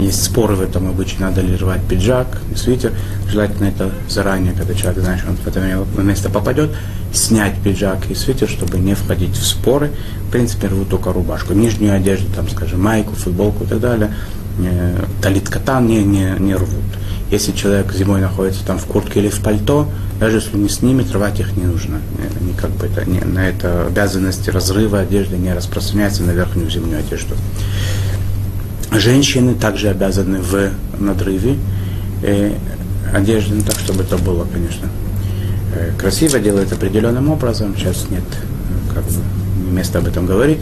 есть 0.00 0.24
споры 0.24 0.56
в 0.56 0.62
этом 0.62 0.88
обычно, 0.88 1.28
надо 1.28 1.42
ли 1.42 1.54
рвать 1.56 1.80
пиджак, 1.88 2.26
свитер. 2.56 2.92
Желательно 3.30 3.66
это 3.66 3.92
заранее, 4.08 4.52
когда 4.52 4.74
человек 4.74 5.00
знает, 5.00 5.20
что 5.20 5.30
он 5.30 5.36
в 5.36 5.46
это 5.46 5.60
место 6.02 6.28
попадет, 6.28 6.70
снять 7.12 7.54
пиджак 7.62 8.10
и 8.10 8.16
свитер, 8.16 8.48
чтобы 8.48 8.78
не 8.78 8.94
входить 8.94 9.36
в 9.36 9.46
споры. 9.46 9.92
В 10.26 10.32
принципе, 10.32 10.66
рвут 10.66 10.88
только 10.88 11.12
рубашку. 11.12 11.52
Нижнюю 11.52 11.94
одежду, 11.94 12.26
там, 12.34 12.50
скажем, 12.50 12.82
майку, 12.82 13.14
футболку 13.14 13.62
и 13.62 13.66
так 13.68 13.78
далее, 13.78 14.10
талит 15.20 15.48
катан 15.48 15.86
не, 15.86 16.02
не, 16.02 16.34
не 16.38 16.54
рвут. 16.54 16.84
Если 17.30 17.52
человек 17.52 17.92
зимой 17.92 18.20
находится 18.20 18.64
там 18.64 18.78
в 18.78 18.84
куртке 18.86 19.20
или 19.20 19.28
в 19.28 19.40
пальто, 19.40 19.88
даже 20.20 20.36
если 20.36 20.56
не 20.56 20.68
снимет, 20.68 21.12
рвать 21.12 21.40
их 21.40 21.56
не 21.56 21.64
нужно. 21.64 22.00
Они 22.40 22.52
как 22.54 22.70
бы 22.70 22.86
это, 22.86 23.08
не, 23.08 23.20
на 23.20 23.48
это 23.48 23.86
обязанности 23.86 24.50
разрыва 24.50 25.00
одежды 25.00 25.36
не 25.36 25.52
распространяются 25.52 26.22
на 26.22 26.30
верхнюю 26.30 26.70
зимнюю 26.70 27.00
одежду. 27.00 27.34
Женщины 28.92 29.54
также 29.54 29.88
обязаны 29.88 30.40
в 30.40 30.70
надрыве 30.98 31.56
э, 32.22 32.52
одежды, 33.12 33.56
ну, 33.56 33.62
так 33.62 33.78
чтобы 33.78 34.04
это 34.04 34.16
было, 34.16 34.46
конечно, 34.50 34.88
э, 35.74 35.90
красиво, 35.98 36.38
делают 36.38 36.72
определенным 36.72 37.30
образом. 37.30 37.74
Сейчас 37.76 38.06
нет 38.08 38.24
как 38.94 39.04
бы, 39.04 39.72
места 39.72 39.98
об 39.98 40.06
этом 40.06 40.26
говорить. 40.26 40.60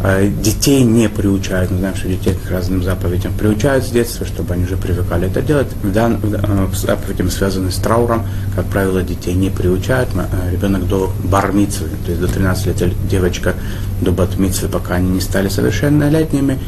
А 0.00 0.24
детей 0.28 0.84
не 0.84 1.08
приучают, 1.08 1.72
мы 1.72 1.78
знаем, 1.78 1.96
что 1.96 2.06
детей 2.06 2.34
к 2.34 2.50
разным 2.50 2.84
заповедям 2.84 3.32
приучают 3.32 3.84
с 3.84 3.90
детства, 3.90 4.24
чтобы 4.24 4.54
они 4.54 4.64
уже 4.64 4.76
привыкали 4.76 5.28
это 5.28 5.42
делать. 5.42 5.66
В 5.82 5.92
дан, 5.92 6.20
к 6.20 6.74
заповедям, 6.74 7.30
связанным 7.30 7.72
с 7.72 7.76
трауром, 7.76 8.24
как 8.54 8.66
правило, 8.66 9.02
детей 9.02 9.34
не 9.34 9.50
приучают. 9.50 10.10
Э, 10.14 10.52
ребенок 10.52 10.86
до 10.86 11.12
бармитсвы, 11.24 11.88
то 12.04 12.12
есть 12.12 12.20
до 12.20 12.28
13 12.28 12.66
лет, 12.66 13.08
девочка 13.08 13.54
до 14.00 14.12
батмитсвы, 14.12 14.68
пока 14.68 14.94
они 14.94 15.10
не 15.10 15.20
стали 15.20 15.48
совершеннолетними, 15.48 16.58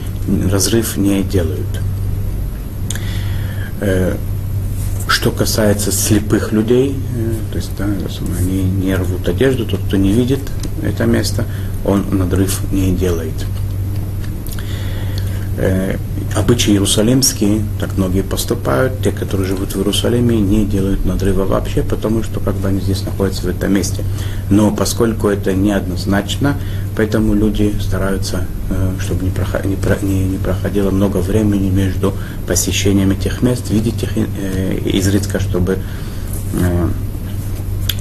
разрыв 0.50 0.96
не 0.96 1.22
делают. 1.22 1.68
Э, 5.20 5.22
что 5.22 5.30
касается 5.30 5.92
слепых 5.92 6.52
людей, 6.52 6.96
э, 7.14 7.52
то 7.52 7.56
есть 7.56 7.70
да, 7.76 7.84
они 7.84 8.62
не 8.62 8.94
рвут 8.94 9.28
одежду, 9.28 9.66
тот, 9.66 9.80
кто 9.80 9.96
не 9.96 10.12
видит 10.12 10.40
это 10.82 11.04
место, 11.04 11.44
он 11.84 12.04
надрыв 12.10 12.60
не 12.72 12.94
делает. 12.94 13.34
Обычаи 16.36 16.72
иерусалимские, 16.72 17.64
так 17.80 17.96
многие 17.96 18.22
поступают, 18.22 19.02
те, 19.02 19.10
которые 19.10 19.48
живут 19.48 19.74
в 19.74 19.78
Иерусалиме, 19.78 20.40
не 20.40 20.64
делают 20.64 21.04
надрыва 21.04 21.44
вообще, 21.44 21.82
потому 21.82 22.22
что 22.22 22.38
как 22.38 22.54
бы 22.54 22.68
они 22.68 22.80
здесь 22.80 23.02
находятся 23.02 23.42
в 23.42 23.48
этом 23.48 23.72
месте. 23.72 24.04
Но 24.48 24.70
поскольку 24.70 25.26
это 25.26 25.52
неоднозначно, 25.52 26.56
поэтому 26.96 27.34
люди 27.34 27.74
стараются, 27.80 28.46
э, 28.70 28.92
чтобы 29.00 29.24
не, 29.24 29.30
проход, 29.30 29.64
не, 29.64 29.76
не, 30.02 30.24
не 30.24 30.38
проходило 30.38 30.90
много 30.92 31.16
времени 31.16 31.68
между 31.68 32.14
посещением 32.46 33.10
этих 33.10 33.42
мест, 33.42 33.68
видеть 33.70 34.00
их 34.04 34.10
э, 34.16 34.78
изредка, 34.84 35.40
чтобы 35.40 35.78
э, 36.54 36.88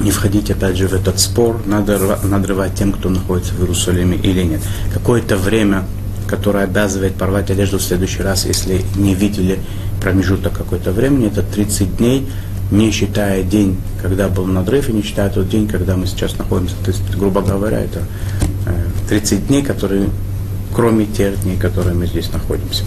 не 0.02 0.12
входить 0.12 0.52
опять 0.52 0.78
же 0.78 0.88
в 0.88 0.94
этот 0.94 1.20
спор, 1.20 1.62
надо 1.65 2.20
надрывать 2.24 2.76
тем, 2.76 2.94
кто 2.94 3.10
находится 3.10 3.54
в 3.56 3.62
Иерусалиме 3.62 4.18
или 4.18 4.44
нет. 4.44 4.62
Какое-то 4.94 5.36
время, 5.36 5.84
которое 6.30 6.65
обязывает 6.65 7.15
порвать 7.15 7.50
одежду 7.50 7.80
в 7.80 7.82
следующий 7.82 8.22
раз, 8.22 8.46
если 8.46 8.82
не 8.96 9.15
видели 9.15 9.60
промежуток 10.00 10.54
какой-то 10.54 10.92
времени, 10.92 11.28
это 11.28 11.42
30 11.42 11.98
дней, 11.98 12.28
не 12.72 12.92
считая 12.92 13.42
день, 13.42 13.78
когда 14.02 14.30
был 14.30 14.46
надрыв, 14.46 14.89
и 14.89 14.94
не 14.94 15.02
считая 15.02 15.30
тот 15.30 15.50
день, 15.50 15.68
когда 15.68 15.98
мы 15.98 16.06
сейчас 16.06 16.38
находимся. 16.38 16.76
То 16.86 16.92
есть, 16.92 17.02
грубо 17.18 17.42
говоря, 17.42 17.80
это 17.80 18.04
30 19.10 19.32
э, 19.32 19.42
дней, 19.48 19.63
которые, 19.63 20.10
кроме 20.74 21.06
тех 21.08 21.42
дней, 21.42 21.58
которые 21.58 21.96
мы 21.96 22.06
здесь 22.06 22.32
находимся. 22.32 22.84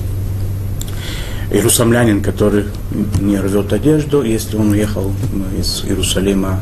Иерусалимлянин, 1.50 2.22
который 2.22 2.64
не 3.20 3.38
рвет 3.38 3.72
одежду, 3.72 4.22
если 4.22 4.56
он 4.56 4.70
уехал 4.70 5.12
из 5.58 5.84
Иерусалима 5.84 6.60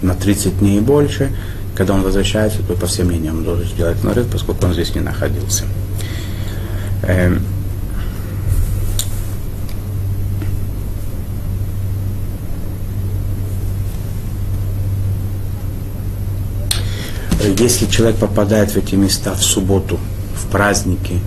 на 0.00 0.14
30 0.14 0.60
дней 0.60 0.78
и 0.78 0.80
больше. 0.80 1.30
Когда 1.74 1.94
он 1.94 2.02
возвращается, 2.02 2.62
то 2.62 2.74
по 2.74 2.86
всем 2.86 3.08
мнениям 3.08 3.38
он 3.38 3.44
должен 3.44 3.66
сделать 3.66 4.02
нарыв, 4.04 4.28
поскольку 4.28 4.66
он 4.66 4.74
здесь 4.74 4.94
не 4.94 5.00
находился. 5.00 5.64
Эм. 7.02 7.42
Если 17.58 17.86
человек 17.86 18.16
попадает 18.16 18.70
в 18.70 18.76
эти 18.76 18.94
места 18.94 19.34
в 19.34 19.42
субботу, 19.42 19.98
в 20.34 20.50
праздники, 20.50 21.20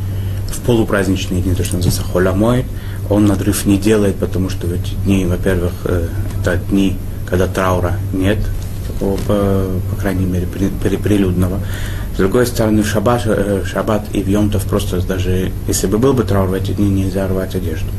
в 0.49 0.59
полупраздничные 0.62 1.41
дни, 1.41 1.55
то, 1.55 1.63
что 1.63 1.75
называется 1.75 2.03
холямоид, 2.03 2.65
он 3.09 3.25
надрыв 3.25 3.65
не 3.65 3.77
делает, 3.77 4.15
потому 4.15 4.49
что 4.49 4.67
в 4.67 4.73
эти 4.73 4.93
дни, 5.05 5.25
во-первых, 5.25 5.73
э, 5.86 6.07
это 6.39 6.57
дни, 6.69 6.97
когда 7.27 7.47
траура 7.47 7.97
нет, 8.13 8.39
такого, 8.88 9.17
по, 9.17 9.65
по 9.91 9.95
крайней 10.01 10.25
мере, 10.25 10.47
прилюдного. 10.47 11.59
С 12.13 12.17
другой 12.17 12.45
стороны, 12.45 12.84
в 12.84 12.88
шаббат, 12.88 13.23
э, 13.26 13.63
в 13.65 13.67
шаббат 13.67 14.06
и 14.13 14.21
в 14.21 14.28
Йомтов 14.30 14.65
просто 14.65 15.02
даже, 15.02 15.52
если 15.67 15.88
бы 15.88 15.97
был 15.97 16.13
бы 16.13 16.23
траур 16.23 16.47
в 16.47 16.54
эти 16.54 16.71
дни, 16.71 16.88
нельзя 16.88 17.28
рвать 17.28 17.56
одежду. 17.56 17.89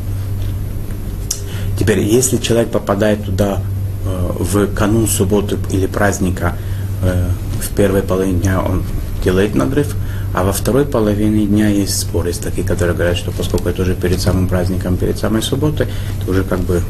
Теперь, 1.78 1.98
если 1.98 2.36
человек 2.36 2.70
попадает 2.70 3.24
туда 3.24 3.58
э, 4.04 4.30
в 4.38 4.72
канун 4.72 5.08
субботы 5.08 5.58
или 5.72 5.86
праздника, 5.86 6.56
э, 7.02 7.28
в 7.60 7.74
первой 7.74 8.02
половине 8.02 8.40
дня 8.40 8.62
он 8.62 8.84
делает 9.24 9.56
надрыв, 9.56 9.96
А 10.34 10.42
во 10.42 10.52
второй 10.52 10.84
половине 10.84 11.46
дня 11.46 11.68
есть 11.68 11.96
споры, 11.96 12.28
есть 12.28 12.42
такие, 12.42 12.66
которые 12.66 12.96
говорят, 12.96 13.16
что 13.16 13.30
поскольку 13.30 13.68
это 13.68 13.82
уже 13.82 13.94
перед 13.94 14.20
самым 14.20 14.48
праздником, 14.48 14.96
перед 14.96 15.16
самой 15.16 15.42
субботой, 15.42 15.86
это 16.20 16.30
уже 16.30 16.42
как 16.42 16.58
бы 16.58 16.82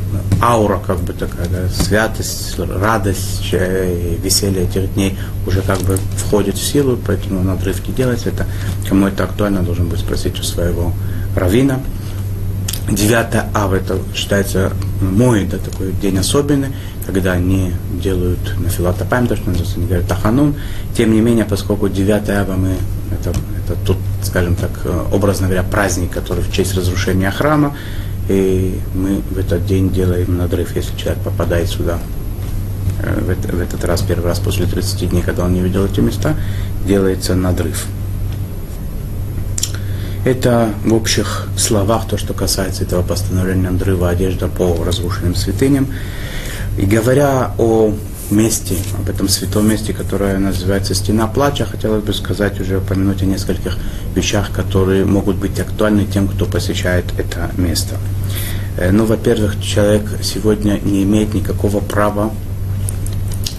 аура, 0.42 0.80
как 0.84 0.98
бы 1.00 1.12
такая, 1.12 1.46
да, 1.48 1.68
святость, 1.68 2.58
радость, 2.58 3.52
веселье 3.52 4.62
этих 4.64 4.94
дней 4.94 5.18
уже 5.46 5.60
как 5.60 5.78
бы 5.82 5.98
входит 6.16 6.56
в 6.56 6.62
силу, 6.62 6.98
поэтому 7.06 7.42
надрыв 7.42 7.86
не 7.86 7.94
делается. 7.94 8.30
Это, 8.30 8.46
кому 8.88 9.08
это 9.08 9.24
актуально, 9.24 9.62
должен 9.62 9.88
быть 9.88 10.00
спросить 10.00 10.40
у 10.40 10.42
своего 10.42 10.94
равина. 11.36 11.80
9 12.88 13.26
ав 13.54 13.72
это 13.72 13.98
считается 14.14 14.72
мой, 15.00 15.46
да, 15.46 15.58
такой 15.58 15.92
день 15.92 16.18
особенный, 16.18 16.68
когда 17.06 17.32
они 17.32 17.72
делают 18.02 18.58
на 18.58 18.68
филатопаем, 18.68 19.26
то, 19.26 19.36
что 19.36 19.48
называется, 19.48 19.76
они 19.76 19.86
говорят 19.86 20.08
Таханун. 20.08 20.54
Тем 20.96 21.12
не 21.12 21.20
менее, 21.20 21.44
поскольку 21.44 21.88
9 21.88 22.28
ава 22.30 22.54
мы, 22.56 22.76
это, 23.20 23.36
это 23.64 23.76
тут, 23.86 23.96
скажем 24.22 24.56
так, 24.56 24.70
образно 25.12 25.46
говоря, 25.46 25.62
праздник, 25.62 26.10
который 26.10 26.42
в 26.42 26.52
честь 26.52 26.74
разрушения 26.74 27.30
храма, 27.30 27.76
и 28.28 28.80
мы 28.94 29.20
в 29.30 29.38
этот 29.38 29.66
день 29.66 29.90
делаем 29.90 30.38
надрыв, 30.38 30.74
если 30.74 30.96
человек 30.96 31.22
попадает 31.22 31.68
сюда 31.68 31.98
э, 33.02 33.20
в, 33.20 33.28
это, 33.28 33.54
в 33.54 33.60
этот 33.60 33.84
раз, 33.84 34.02
первый 34.02 34.26
раз 34.26 34.38
после 34.38 34.66
30 34.66 35.10
дней, 35.10 35.22
когда 35.22 35.44
он 35.44 35.52
не 35.52 35.60
видел 35.60 35.84
эти 35.84 36.00
места, 36.00 36.34
делается 36.86 37.34
надрыв. 37.34 37.86
Это 40.24 40.70
в 40.86 40.94
общих 40.94 41.48
словах 41.58 42.08
то, 42.08 42.16
что 42.16 42.32
касается 42.32 42.84
этого 42.84 43.02
постановления 43.02 43.70
надрыва 43.70 44.08
одежды 44.08 44.48
по 44.48 44.82
разрушенным 44.82 45.34
святыням. 45.34 45.88
И 46.78 46.86
говоря 46.86 47.52
о 47.58 47.92
месте, 48.30 48.76
об 48.98 49.08
этом 49.08 49.28
святом 49.28 49.68
месте, 49.68 49.92
которое 49.92 50.38
называется 50.38 50.94
Стена 50.94 51.26
Плача, 51.26 51.64
хотелось 51.64 52.02
бы 52.02 52.12
сказать 52.12 52.60
уже, 52.60 52.78
упомянуть 52.78 53.22
о 53.22 53.26
нескольких 53.26 53.76
вещах, 54.14 54.50
которые 54.52 55.04
могут 55.04 55.36
быть 55.36 55.58
актуальны 55.60 56.06
тем, 56.06 56.28
кто 56.28 56.46
посещает 56.46 57.04
это 57.18 57.50
место. 57.56 57.96
Э, 58.76 58.90
ну, 58.90 59.04
во-первых, 59.04 59.60
человек 59.62 60.02
сегодня 60.22 60.80
не 60.82 61.02
имеет 61.04 61.34
никакого 61.34 61.80
права 61.80 62.32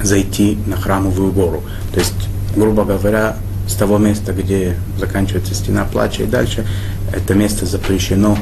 зайти 0.01 0.57
на 0.65 0.77
храмовую 0.77 1.31
гору. 1.31 1.63
То 1.93 1.99
есть, 1.99 2.29
грубо 2.55 2.83
говоря, 2.83 3.37
с 3.67 3.73
того 3.73 3.97
места, 3.97 4.33
где 4.33 4.77
заканчивается 4.99 5.55
стена 5.55 5.85
плача 5.85 6.23
и 6.23 6.27
дальше, 6.27 6.65
это 7.13 7.33
место 7.33 7.65
запрещено 7.65 8.37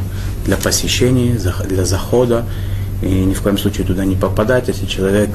для 0.45 0.57
посещения, 0.57 1.37
для 1.67 1.85
захода, 1.85 2.45
и 3.01 3.07
ни 3.07 3.33
в 3.33 3.41
коем 3.41 3.57
случае 3.57 3.85
туда 3.85 4.05
не 4.05 4.15
попадать, 4.15 4.67
если 4.67 4.85
человек 4.85 5.29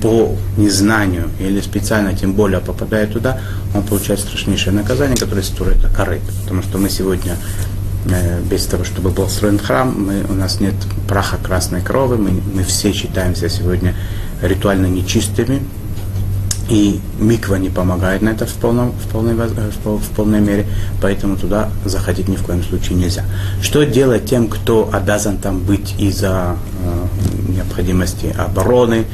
по 0.00 0.36
незнанию 0.56 1.30
или 1.40 1.60
специально, 1.60 2.14
тем 2.14 2.32
более 2.32 2.60
попадает 2.60 3.12
туда, 3.12 3.40
он 3.74 3.82
получает 3.82 4.20
страшнейшее 4.20 4.72
наказание, 4.72 5.16
которое 5.16 5.42
стоит 5.42 5.78
корыт. 5.96 6.22
Потому 6.42 6.62
что 6.62 6.78
мы 6.78 6.90
сегодня, 6.90 7.36
э, 8.06 8.40
без 8.42 8.66
того, 8.66 8.84
чтобы 8.84 9.10
был 9.10 9.28
строен 9.28 9.58
храм, 9.58 9.94
мы, 9.96 10.24
у 10.28 10.34
нас 10.34 10.60
нет 10.60 10.74
праха 11.08 11.36
красной 11.38 11.82
крови, 11.82 12.16
мы, 12.16 12.40
мы 12.54 12.64
все 12.64 12.92
считаемся 12.92 13.48
сегодня 13.48 13.94
ритуально 14.42 14.86
нечистыми, 14.86 15.62
и 16.68 17.00
миква 17.18 17.56
не 17.56 17.70
помогает 17.70 18.22
на 18.22 18.30
это 18.30 18.44
в, 18.46 18.54
полном, 18.54 18.90
в, 18.90 19.08
полной, 19.12 19.34
в 19.34 20.08
полной 20.16 20.40
мере, 20.40 20.66
поэтому 21.00 21.36
туда 21.36 21.70
заходить 21.84 22.28
ни 22.28 22.36
в 22.36 22.42
коем 22.42 22.62
случае 22.64 22.98
нельзя. 22.98 23.24
Что 23.62 23.84
делать 23.84 24.26
тем, 24.26 24.48
кто 24.48 24.90
обязан 24.92 25.38
там 25.38 25.60
быть 25.60 25.94
из-за 25.98 26.56
э, 26.82 27.52
необходимости 27.52 28.34
обороны, 28.36 29.06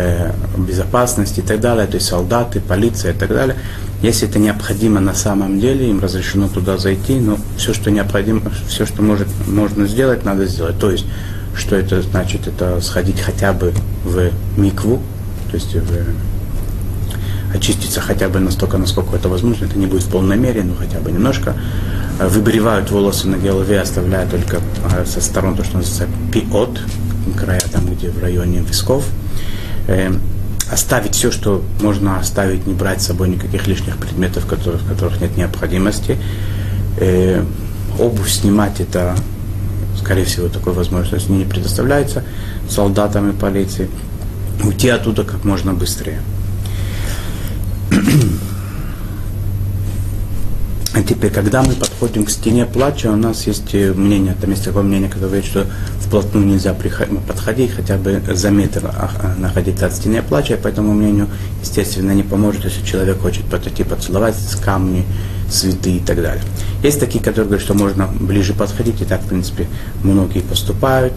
э, 0.00 0.32
безопасности 0.56 1.40
и 1.40 1.42
так 1.42 1.60
далее, 1.60 1.86
то 1.86 1.96
есть 1.96 2.06
солдаты, 2.06 2.60
полиция 2.60 3.12
и 3.12 3.16
так 3.16 3.28
далее. 3.28 3.56
Если 4.02 4.28
это 4.28 4.38
необходимо 4.38 5.00
на 5.00 5.14
самом 5.14 5.60
деле, 5.60 5.90
им 5.90 6.00
разрешено 6.00 6.48
туда 6.48 6.78
зайти, 6.78 7.20
но 7.20 7.38
все, 7.56 7.74
что 7.74 7.90
необходимо, 7.90 8.42
все, 8.66 8.86
что 8.86 9.02
может, 9.02 9.28
можно 9.46 9.86
сделать, 9.86 10.24
надо 10.24 10.46
сделать. 10.46 10.78
То 10.78 10.90
есть, 10.90 11.04
что 11.54 11.76
это 11.76 12.00
значит? 12.02 12.46
Это 12.46 12.80
сходить 12.80 13.20
хотя 13.20 13.52
бы 13.52 13.72
в 14.04 14.30
микву, 14.56 15.02
то 15.50 15.56
есть 15.56 15.74
в 15.74 15.92
очиститься 17.54 18.00
хотя 18.00 18.28
бы 18.28 18.40
настолько, 18.40 18.78
насколько 18.78 19.16
это 19.16 19.28
возможно. 19.28 19.64
Это 19.64 19.78
не 19.78 19.86
будет 19.86 20.02
в 20.02 20.10
полной 20.10 20.36
мере, 20.36 20.62
но 20.62 20.74
хотя 20.74 20.98
бы 21.00 21.10
немножко. 21.10 21.54
Выбривают 22.18 22.90
волосы 22.90 23.28
на 23.28 23.38
голове, 23.38 23.80
оставляя 23.80 24.28
только 24.28 24.58
э, 24.94 25.04
со 25.06 25.20
сторон 25.20 25.56
то, 25.56 25.64
что 25.64 25.78
называется 25.78 26.06
пиот, 26.32 26.80
края 27.38 27.62
там, 27.72 27.86
где 27.86 28.10
в 28.10 28.22
районе 28.22 28.60
висков. 28.60 29.04
Э, 29.88 30.12
оставить 30.70 31.14
все, 31.14 31.30
что 31.30 31.62
можно 31.80 32.18
оставить, 32.20 32.66
не 32.66 32.74
брать 32.74 33.02
с 33.02 33.06
собой 33.06 33.28
никаких 33.28 33.66
лишних 33.66 33.96
предметов, 33.96 34.46
которых, 34.46 34.86
которых 34.86 35.20
нет 35.20 35.36
необходимости. 35.36 36.16
Обувь 37.98 38.30
снимать 38.30 38.78
это, 38.80 39.16
скорее 39.98 40.24
всего, 40.24 40.48
такой 40.48 40.72
возможности 40.72 41.30
не 41.30 41.44
предоставляется 41.44 42.22
солдатам 42.68 43.30
и 43.30 43.32
полиции. 43.32 43.90
Уйти 44.62 44.90
оттуда 44.90 45.24
как 45.24 45.44
можно 45.44 45.74
быстрее. 45.74 46.20
А 51.00 51.02
теперь, 51.02 51.30
когда 51.30 51.62
мы 51.62 51.72
подходим 51.72 52.26
к 52.26 52.30
стене 52.30 52.66
плача, 52.66 53.10
у 53.10 53.16
нас 53.16 53.46
есть 53.46 53.74
э, 53.74 53.94
мнение, 53.94 54.36
там 54.38 54.50
есть 54.50 54.64
такое 54.64 54.82
мнение, 54.82 55.08
которое 55.08 55.28
говорит, 55.28 55.46
что 55.46 55.66
вплотную 55.98 56.46
нельзя 56.46 56.74
подходить, 56.74 57.70
хотя 57.70 57.96
бы 57.96 58.22
за 58.28 58.50
метр 58.50 58.84
а, 58.84 59.10
а, 59.18 59.34
находиться 59.40 59.86
от 59.86 59.94
стены 59.94 60.20
плача, 60.20 60.54
и 60.54 60.56
по 60.58 60.68
этому 60.68 60.92
мнению, 60.92 61.28
естественно, 61.62 62.12
не 62.12 62.22
поможет, 62.22 62.66
если 62.66 62.84
человек 62.84 63.18
хочет 63.20 63.46
подойти, 63.46 63.82
поцеловать 63.82 64.36
с 64.36 64.56
камни, 64.56 65.06
цветы 65.48 65.92
и 65.92 66.00
так 66.00 66.20
далее. 66.20 66.44
Есть 66.82 67.00
такие, 67.00 67.20
которые 67.24 67.46
говорят, 67.46 67.64
что 67.64 67.72
можно 67.72 68.06
ближе 68.20 68.52
подходить, 68.52 69.00
и 69.00 69.06
так, 69.06 69.22
в 69.22 69.28
принципе, 69.28 69.68
многие 70.02 70.40
поступают, 70.40 71.14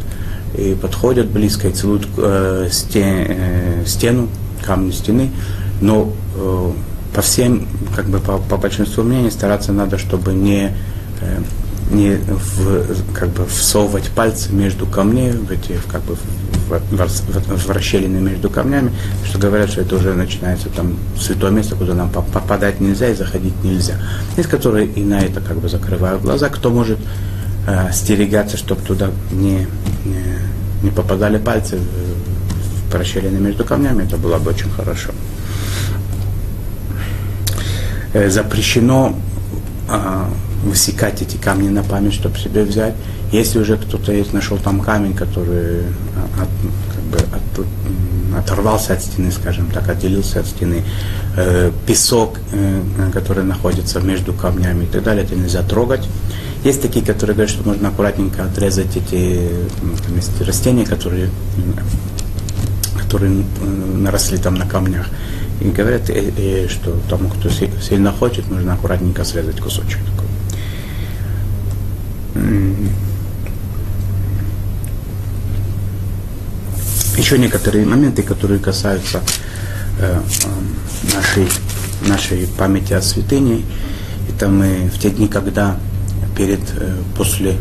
и 0.57 0.77
подходят 0.81 1.27
близко 1.27 1.67
и 1.67 1.73
целуют 1.73 2.07
э, 2.15 2.69
стен, 2.71 3.25
э, 3.27 3.83
стену, 3.85 4.29
камни 4.61 4.91
стены, 4.91 5.29
но 5.81 6.13
э, 6.37 6.71
по 7.13 7.21
всем, 7.21 7.67
как 7.95 8.05
бы 8.05 8.19
по, 8.19 8.37
по 8.37 8.57
большинству 8.57 9.03
мнений 9.03 9.31
стараться 9.31 9.71
надо, 9.71 9.97
чтобы 9.97 10.33
не, 10.33 10.71
э, 11.21 11.39
не 11.91 12.15
в, 12.15 13.13
как 13.13 13.29
бы 13.29 13.45
всовывать 13.45 14.09
пальцы 14.09 14.51
между 14.51 14.85
камней, 14.85 15.31
в 15.31 15.51
эти, 15.51 15.77
как 15.91 16.01
бы 16.03 16.15
в, 16.15 16.79
в, 16.79 17.67
в 17.67 17.69
расщелины 17.69 18.19
между 18.19 18.49
камнями, 18.49 18.91
что 19.25 19.37
говорят, 19.37 19.69
что 19.69 19.81
это 19.81 19.95
уже 19.95 20.13
начинается 20.13 20.69
там 20.69 20.97
святое 21.19 21.51
место, 21.51 21.75
куда 21.75 21.93
нам 21.93 22.09
попадать 22.09 22.79
нельзя 22.79 23.09
и 23.09 23.15
заходить 23.15 23.63
нельзя. 23.63 23.95
Есть, 24.37 24.49
которые 24.49 24.87
и 24.87 25.03
на 25.03 25.21
это 25.21 25.39
как 25.39 25.57
бы 25.57 25.69
закрывают 25.69 26.23
глаза, 26.23 26.49
кто 26.49 26.71
может 26.71 26.97
э, 27.67 27.91
стерегаться, 27.93 28.57
чтобы 28.57 28.81
туда 28.81 29.11
не, 29.31 29.67
не, 30.03 30.23
не 30.81 30.89
попадали 30.89 31.37
пальцы 31.37 31.77
в, 31.77 32.91
в 32.91 32.95
расщелины 32.95 33.39
между 33.39 33.63
камнями, 33.65 34.03
это 34.03 34.17
было 34.17 34.39
бы 34.39 34.49
очень 34.49 34.71
хорошо. 34.71 35.11
Э, 38.13 38.29
запрещено 38.29 39.15
а, 39.89 40.29
высекать 40.63 41.21
эти 41.23 41.35
камни 41.37 41.69
на 41.69 41.83
память, 41.83 42.13
чтобы 42.13 42.37
себе 42.37 42.63
взять. 42.63 42.93
Если 43.31 43.57
уже 43.57 43.75
кто-то 43.75 44.13
нашел 44.31 44.57
там 44.57 44.81
камень, 44.81 45.15
который 45.15 45.81
а, 46.15 46.43
от, 46.43 46.49
как 46.93 47.03
бы 47.05 47.17
от, 47.17 48.43
оторвался 48.43 48.93
от 48.93 49.01
стены, 49.01 49.31
скажем 49.31 49.71
так, 49.71 49.89
отделился 49.89 50.41
от 50.41 50.45
стены, 50.45 50.83
э, 51.35 51.71
песок, 51.87 52.37
э, 52.51 52.81
который 53.11 53.43
находится 53.43 53.99
между 53.99 54.31
камнями 54.31 54.83
и 54.83 54.87
так 54.87 55.01
далее, 55.01 55.25
это 55.25 55.35
нельзя 55.35 55.63
трогать. 55.63 56.07
Есть 56.63 56.83
такие, 56.83 57.03
которые 57.03 57.33
говорят, 57.33 57.49
что 57.51 57.67
можно 57.67 57.89
аккуратненько 57.89 58.43
отрезать 58.43 58.95
эти 58.95 59.49
там 60.05 60.45
растения, 60.47 60.85
которые, 60.85 61.29
которые 62.95 63.43
наросли 63.97 64.37
там 64.37 64.53
на 64.53 64.67
камнях. 64.67 65.07
И 65.63 65.69
говорят, 65.69 66.09
э, 66.09 66.31
э, 66.37 66.67
что 66.67 66.99
тому, 67.09 67.29
кто 67.29 67.49
сильно 67.49 68.11
хочет, 68.11 68.49
нужно 68.51 68.73
аккуратненько 68.73 69.23
срезать 69.23 69.61
кусочек 69.61 69.99
такой. 70.05 70.27
Еще 77.17 77.37
некоторые 77.37 77.85
моменты, 77.85 78.23
которые 78.23 78.59
касаются 78.59 79.21
э, 79.99 80.21
нашей, 81.15 81.47
нашей 82.09 82.47
памяти 82.57 82.93
о 82.93 83.01
святыне. 83.01 83.61
Это 84.29 84.49
мы 84.49 84.89
в 84.93 84.99
те 84.99 85.11
дни, 85.11 85.29
когда 85.29 85.77
перед, 86.35 86.59
после 87.15 87.55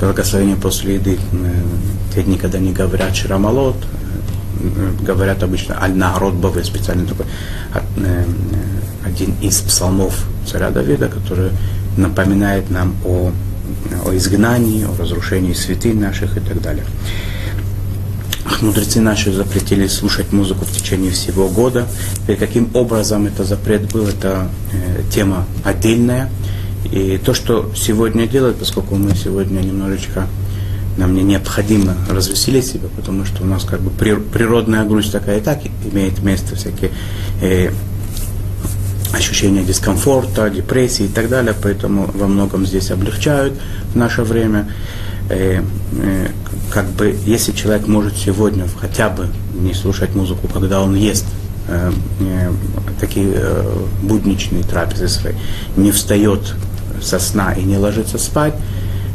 благословения 0.00 0.56
после 0.56 0.94
еды, 0.94 1.18
те 2.14 2.22
дни, 2.22 2.38
когда 2.38 2.58
не 2.58 2.72
говорят 2.72 3.14
ширамалот, 3.14 3.76
говорят 5.02 5.42
обычно 5.42 5.82
аль-нагрод 5.82 6.34
бавы, 6.34 6.64
специально 6.64 7.06
такой 7.06 7.26
э, 7.96 8.24
один 9.04 9.34
из 9.40 9.60
псалмов 9.60 10.24
царя 10.46 10.70
Давида, 10.70 11.08
который 11.08 11.50
напоминает 11.96 12.70
нам 12.70 12.96
о, 13.04 13.32
о 14.04 14.16
изгнании, 14.16 14.84
о 14.84 15.00
разрушении 15.00 15.52
святынь 15.52 16.00
наших 16.00 16.36
и 16.36 16.40
так 16.40 16.60
далее. 16.60 16.84
Мудрецы 18.60 19.00
наши 19.00 19.32
запретили 19.32 19.86
слушать 19.86 20.32
музыку 20.32 20.64
в 20.64 20.70
течение 20.70 21.12
всего 21.12 21.48
года. 21.48 21.86
И 22.28 22.34
каким 22.34 22.70
образом 22.74 23.26
это 23.26 23.44
запрет 23.44 23.90
был, 23.92 24.06
это 24.06 24.48
э, 24.72 25.02
тема 25.10 25.46
отдельная. 25.64 26.30
И 26.90 27.18
то, 27.24 27.34
что 27.34 27.70
сегодня 27.76 28.26
делают, 28.26 28.58
поскольку 28.58 28.96
мы 28.96 29.14
сегодня 29.14 29.60
немножечко, 29.60 30.26
нам 30.96 31.14
не 31.14 31.22
необходимо 31.22 31.94
развеселить 32.08 32.66
себя, 32.66 32.88
потому 32.96 33.24
что 33.24 33.42
у 33.42 33.46
нас 33.46 33.64
как 33.64 33.80
бы 33.80 33.90
природная 33.90 34.84
грусть 34.84 35.12
такая 35.12 35.38
и 35.38 35.40
так 35.40 35.60
имеет 35.90 36.22
место, 36.22 36.56
всякие 36.56 36.90
э, 37.40 37.70
ощущения 39.12 39.62
дискомфорта, 39.62 40.50
депрессии 40.50 41.06
и 41.06 41.08
так 41.08 41.28
далее, 41.28 41.54
поэтому 41.60 42.10
во 42.14 42.26
многом 42.26 42.66
здесь 42.66 42.90
облегчают 42.90 43.54
в 43.92 43.96
наше 43.96 44.22
время. 44.22 44.68
Э, 45.28 45.62
э, 45.92 46.28
как 46.70 46.86
бы, 46.90 47.16
если 47.26 47.52
человек 47.52 47.86
может 47.86 48.16
сегодня 48.16 48.66
хотя 48.80 49.10
бы 49.10 49.28
не 49.54 49.74
слушать 49.74 50.14
музыку, 50.14 50.48
когда 50.48 50.80
он 50.80 50.94
ест, 50.94 51.26
э, 51.68 51.92
э, 52.20 52.52
такие 53.00 53.32
э, 53.34 53.86
будничные 54.02 54.62
трапезы 54.62 55.08
свои, 55.08 55.34
не 55.76 55.90
встает 55.90 56.54
со 57.02 57.18
сна 57.18 57.52
и 57.52 57.62
не 57.62 57.76
ложится 57.78 58.18
спать, 58.18 58.54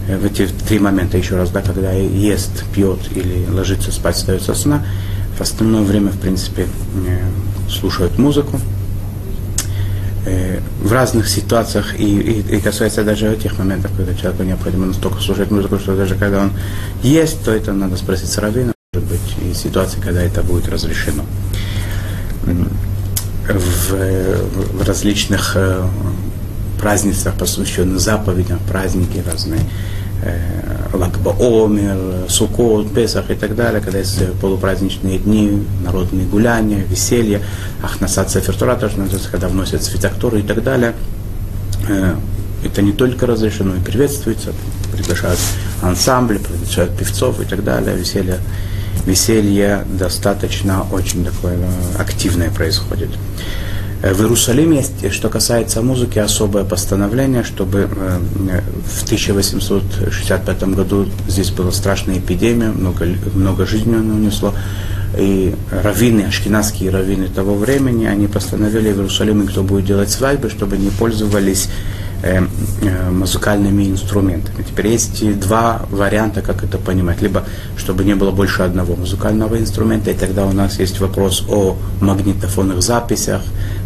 в 0.08 0.26
эти 0.26 0.48
три 0.48 0.80
момента 0.80 1.18
еще 1.18 1.36
раз, 1.36 1.50
да, 1.50 1.62
когда 1.62 1.92
ест, 1.92 2.64
пьет 2.74 3.00
или 3.16 3.46
ложится 3.50 3.92
спать, 3.92 4.16
встает 4.16 4.44
сна, 4.44 4.86
в 5.38 5.42
остальное 5.42 5.84
время, 5.84 6.12
в 6.12 6.20
принципе, 6.20 6.68
э, 7.08 7.70
слушают 7.70 8.18
музыку, 8.18 8.60
Э, 10.28 10.60
в 10.82 10.92
разных 10.92 11.28
ситуациях, 11.30 12.00
и, 12.00 12.04
и, 12.04 12.56
и 12.56 12.60
касается 12.60 13.04
даже 13.04 13.32
этих 13.32 13.60
моментов, 13.60 13.92
когда 13.96 14.16
человеку 14.16 14.42
необходимо 14.42 14.88
настолько 14.88 15.22
слушать 15.22 15.52
музыку, 15.52 15.78
что 15.78 15.96
даже 15.96 16.16
когда 16.16 16.42
он 16.42 16.52
есть, 17.04 17.44
то 17.46 17.52
это 17.52 17.74
надо 17.74 17.96
спросить 17.96 18.30
с 18.30 18.38
раввина, 18.40 18.74
может 18.92 19.08
быть, 19.08 19.22
и 19.44 19.54
ситуации, 19.54 20.00
когда 20.02 20.24
это 20.24 20.42
будет 20.42 20.68
разрешено. 20.68 21.24
В, 23.48 23.92
в 23.92 24.88
различных 24.88 25.52
э, 25.56 25.88
празднествах, 26.82 27.36
посвященных 27.36 28.00
заповедям, 28.00 28.58
праздники 28.68 29.24
разные, 29.24 29.62
Э, 30.24 30.76
Лагба 30.94 31.36
Омер, 31.40 32.30
Сукот, 32.30 32.94
Песах 32.94 33.30
и 33.30 33.36
так 33.36 33.56
далее, 33.56 33.82
когда 33.82 34.00
есть 34.00 34.20
полупраздничные 34.40 35.20
дни, 35.20 35.66
народные 35.84 36.26
гуляния, 36.26 36.84
веселье, 36.84 37.42
Ахнасат 37.84 38.32
Сефертура, 38.32 38.76
тоже 38.76 38.98
называется, 38.98 39.30
когда 39.30 39.48
вносят 39.48 39.84
святактуры 39.84 40.40
и 40.40 40.44
так 40.44 40.64
далее. 40.64 40.94
Э, 41.90 42.16
это 42.64 42.82
не 42.82 42.94
только 42.94 43.28
разрешено, 43.28 43.76
и 43.76 43.80
приветствуется, 43.80 44.54
приглашают 44.92 45.40
ансамбли, 45.82 46.40
приглашают 46.40 46.98
певцов 46.98 47.40
и 47.42 47.46
так 47.46 47.64
далее, 47.64 47.96
веселье, 47.96 48.40
веселье 49.06 49.86
достаточно 49.88 50.86
очень 50.92 51.26
такое 51.26 51.58
э, 51.58 51.98
активное 52.00 52.50
происходит. 52.50 53.10
Э, 54.06 54.14
в 54.14 54.22
Иерусалиме 54.22 54.78
есть, 54.78 55.12
что 55.12 55.30
касается 55.30 55.82
музыки, 55.82 56.20
особое 56.20 56.64
постановление, 56.64 57.44
чтобы 57.44 57.90
э, 57.92 58.20
в 58.86 59.04
1865 59.04 60.64
году 60.76 61.08
здесь 61.28 61.50
была 61.50 61.72
страшная 61.72 62.20
эпидемия, 62.20 62.70
много, 62.70 63.08
много 63.34 63.66
жизни 63.66 63.96
она 63.96 64.14
унесло, 64.14 64.54
и 65.18 65.56
раввины, 65.72 66.22
ашкенадские 66.22 66.92
раввины 66.92 67.30
того 67.30 67.56
времени, 67.56 68.06
они 68.06 68.28
постановили 68.28 68.92
в 68.92 68.98
Иерусалиме, 68.98 69.48
кто 69.48 69.64
будет 69.64 69.86
делать 69.86 70.12
свадьбы, 70.12 70.50
чтобы 70.52 70.78
не 70.78 70.90
пользовались 70.92 71.68
Э, 71.68 71.72
э, 71.72 72.05
музыкальными 73.12 73.84
инструментами. 73.90 74.64
Теперь 74.64 74.88
есть 74.88 75.40
два 75.40 75.86
варианта, 75.90 76.42
как 76.42 76.64
это 76.64 76.78
понимать. 76.78 77.22
Либо, 77.22 77.44
чтобы 77.78 78.04
не 78.04 78.16
было 78.16 78.32
больше 78.32 78.64
одного 78.64 78.96
музыкального 78.96 79.58
инструмента, 79.58 80.12
и 80.12 80.14
тогда 80.14 80.46
у 80.46 80.52
нас 80.52 80.80
есть 80.80 81.00
вопрос 81.00 81.46
о 81.50 81.78
магнитофонных 82.02 82.82
записях, 82.82 83.42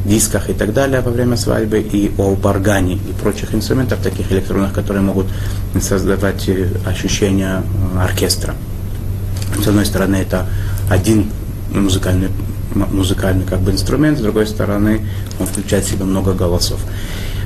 дисках 0.06 0.50
и 0.50 0.54
так 0.54 0.74
далее 0.74 1.02
во 1.02 1.12
время 1.12 1.38
свадьбы, 1.38 1.80
и 1.80 2.12
о 2.18 2.36
баргане 2.36 2.96
и 2.96 3.14
прочих 3.22 3.54
инструментах, 3.54 4.00
таких 4.00 4.32
электронных, 4.32 4.74
которые 4.74 5.04
могут 5.04 5.28
создавать 5.82 6.48
э, 6.48 6.70
ощущение 6.86 7.64
оркестра. 7.98 8.56
С 9.62 9.68
одной 9.68 9.86
стороны, 9.86 10.16
это 10.16 10.46
один 10.90 11.30
музыкальный 11.72 12.30
музыкальный 12.76 13.46
как 13.46 13.62
бы 13.62 13.72
инструмент, 13.72 14.20
с 14.20 14.22
другой 14.22 14.46
стороны, 14.46 15.02
он 15.40 15.48
включает 15.48 15.86
в 15.86 15.90
себя 15.90 16.06
много 16.06 16.34
голосов. 16.34 16.80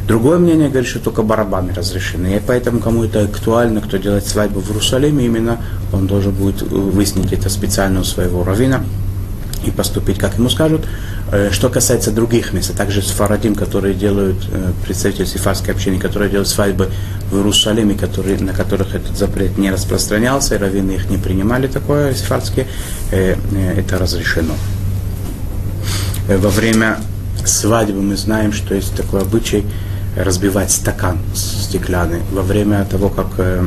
Другое 0.07 0.37
мнение 0.37 0.69
говорит, 0.69 0.89
что 0.89 0.99
только 0.99 1.21
барабаны 1.21 1.73
разрешены. 1.73 2.35
И 2.35 2.41
поэтому, 2.45 2.79
кому 2.79 3.05
это 3.05 3.21
актуально, 3.21 3.79
кто 3.79 3.97
делает 3.97 4.27
свадьбу 4.27 4.59
в 4.59 4.69
Иерусалиме, 4.69 5.25
именно 5.25 5.59
он 5.93 6.07
должен 6.07 6.33
будет 6.33 6.61
выяснить 6.61 7.31
это 7.31 7.49
специально 7.49 8.01
у 8.01 8.03
своего 8.03 8.43
равина 8.43 8.83
и 9.65 9.71
поступить, 9.71 10.17
как 10.17 10.37
ему 10.37 10.49
скажут. 10.49 10.85
Э, 11.31 11.49
что 11.51 11.69
касается 11.69 12.11
других 12.11 12.51
мест, 12.53 12.71
а 12.73 12.77
также 12.77 13.01
сфарадим, 13.01 13.55
которые 13.55 13.93
делают, 13.93 14.37
э, 14.51 14.71
представители 14.85 15.25
сифарской 15.25 15.73
общины, 15.73 15.99
которые 15.99 16.29
делают 16.29 16.49
свадьбы 16.49 16.89
в 17.31 17.37
Иерусалиме, 17.37 17.95
которые, 17.95 18.37
на 18.39 18.53
которых 18.53 18.93
этот 18.93 19.17
запрет 19.17 19.57
не 19.57 19.71
распространялся, 19.71 20.55
и 20.55 20.57
раввины 20.57 20.91
их 20.91 21.09
не 21.09 21.17
принимали 21.17 21.67
такое, 21.67 22.13
сифарские, 22.13 22.67
э, 23.11 23.35
это 23.77 23.97
разрешено. 23.97 24.53
Во 26.27 26.49
время 26.49 26.99
свадьбы 27.45 28.01
мы 28.01 28.15
знаем, 28.15 28.53
что 28.53 28.75
есть 28.75 28.95
такой 28.95 29.21
обычай, 29.21 29.65
разбивать 30.15 30.71
стакан 30.71 31.17
стеклянный 31.33 32.21
во 32.31 32.43
время 32.43 32.85
того, 32.85 33.09
как 33.09 33.27
э, 33.37 33.63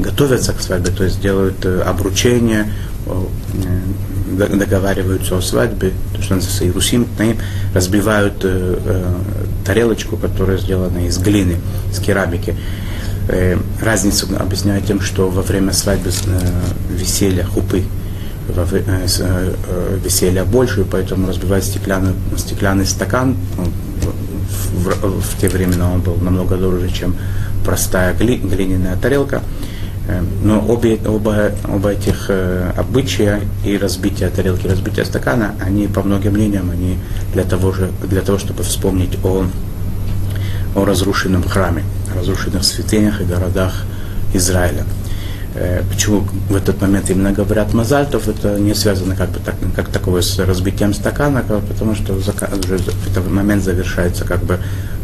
готовятся 0.00 0.52
к 0.52 0.60
свадьбе, 0.60 0.90
то 0.90 1.04
есть 1.04 1.20
делают 1.20 1.64
э, 1.64 1.82
обручение, 1.82 2.72
э, 3.06 3.24
договариваются 4.54 5.36
о 5.36 5.42
свадьбе, 5.42 5.92
то, 6.14 6.22
что 6.22 6.36
называется 6.36 6.64
Иерусим, 6.64 7.06
разбивают 7.74 8.44
тарелочку, 9.64 10.16
которая 10.16 10.58
сделана 10.58 11.06
из 11.06 11.18
глины, 11.18 11.58
из 11.92 12.00
керамики. 12.00 12.56
Разницу 13.80 14.26
объясняю 14.36 14.82
тем, 14.82 15.00
что 15.00 15.28
во 15.28 15.42
время 15.42 15.72
свадьбы 15.72 16.10
веселья, 16.90 17.44
хупы, 17.44 17.84
веселья 20.02 20.44
больше, 20.44 20.84
поэтому 20.84 21.28
разбивать 21.28 21.64
стеклянный, 21.64 22.14
стеклянный 22.36 22.86
стакан, 22.86 23.36
ну, 23.56 23.70
в, 24.72 25.20
в 25.20 25.40
те 25.40 25.48
времена 25.48 25.92
он 25.92 26.00
был 26.00 26.16
намного 26.16 26.56
дороже, 26.56 26.90
чем 26.90 27.16
простая 27.64 28.14
гли, 28.14 28.36
глиняная 28.36 28.96
тарелка. 28.96 29.42
Э, 30.06 30.22
но 30.42 30.64
обе, 30.68 30.98
оба, 31.06 31.52
оба 31.68 31.90
этих 31.90 32.26
э, 32.28 32.72
обычая 32.76 33.40
и 33.64 33.78
разбитие 33.78 34.28
тарелки, 34.28 34.66
разбитие 34.66 35.04
стакана, 35.04 35.54
они, 35.60 35.86
по 35.86 36.02
многим 36.02 36.32
мнениям, 36.32 36.70
они 36.70 36.98
для 37.32 37.44
того, 37.44 37.72
же, 37.72 37.90
для 38.02 38.20
того 38.20 38.38
чтобы 38.38 38.62
вспомнить 38.62 39.18
о, 39.24 39.46
о 40.74 40.84
разрушенном 40.84 41.42
храме, 41.44 41.84
разрушенных 42.14 42.64
святынях 42.64 43.20
и 43.20 43.24
городах 43.24 43.84
Израиля. 44.34 44.84
Э, 45.56 45.84
почему 45.88 46.26
в 46.48 46.56
этот 46.56 46.80
момент 46.80 47.10
именно 47.10 47.32
говорят 47.32 47.74
мазальтов, 47.74 48.28
это 48.28 48.58
не 48.58 48.74
связано 48.74 49.14
как 49.14 49.30
бы 49.30 49.38
так, 49.38 49.54
как 49.76 49.88
такое 49.88 50.20
с 50.20 50.38
разбитием 50.40 50.92
стакана, 50.92 51.42
потому 51.42 51.94
что 51.94 52.14
в 52.14 52.28
этот 52.28 53.30
момент 53.30 53.62
завершается 53.62 54.24
как 54.24 54.42
бы 54.42 54.58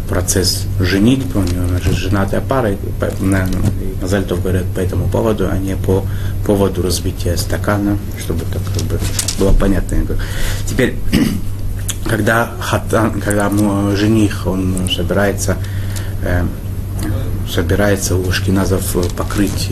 процесс 0.08 0.64
женить, 0.80 1.24
она 1.36 1.78
же 1.78 1.92
женатая 1.92 2.40
пара, 2.40 2.72
и 2.72 2.76
мазальтов 4.02 4.42
говорят 4.42 4.64
по 4.74 4.80
этому 4.80 5.08
поводу, 5.08 5.48
а 5.48 5.56
не 5.56 5.76
по 5.76 6.04
поводу 6.44 6.82
разбития 6.82 7.36
стакана, 7.36 7.96
чтобы 8.18 8.40
так 8.52 8.60
как 8.74 8.82
бы 8.88 8.98
было 9.38 9.52
понятно. 9.52 9.98
Теперь, 10.66 10.96
когда, 12.08 12.50
хатан, 12.58 13.20
когда 13.20 13.48
жених, 13.94 14.48
он 14.48 14.88
собирается, 14.92 15.58
э, 16.22 16.44
собирается 17.48 18.16
у 18.16 18.32
шкиназов 18.32 18.96
покрыть 19.16 19.70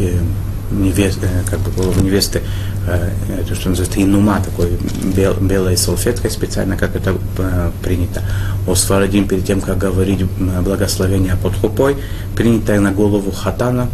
э, 0.70 0.74
невест, 0.74 1.18
э, 1.22 1.42
как 1.48 1.60
бы 1.60 1.70
голову 1.70 2.00
невесты, 2.00 2.42
э, 2.86 3.10
то, 3.46 3.54
что 3.54 3.68
называется 3.70 4.02
инума, 4.02 4.40
такой 4.44 4.78
бел, 5.14 5.34
белой 5.34 5.76
салфеткой 5.76 6.30
специально, 6.30 6.76
как 6.76 6.96
это 6.96 7.14
э, 7.38 7.70
принято. 7.82 8.22
О 8.66 8.74
Сварадим, 8.74 9.26
перед 9.26 9.44
тем, 9.44 9.60
как 9.60 9.78
говорить 9.78 10.24
благословение 10.64 11.36
под 11.42 11.54
хупой, 11.56 11.96
принято 12.36 12.78
на 12.80 12.92
голову 12.92 13.30
хатана, 13.30 13.88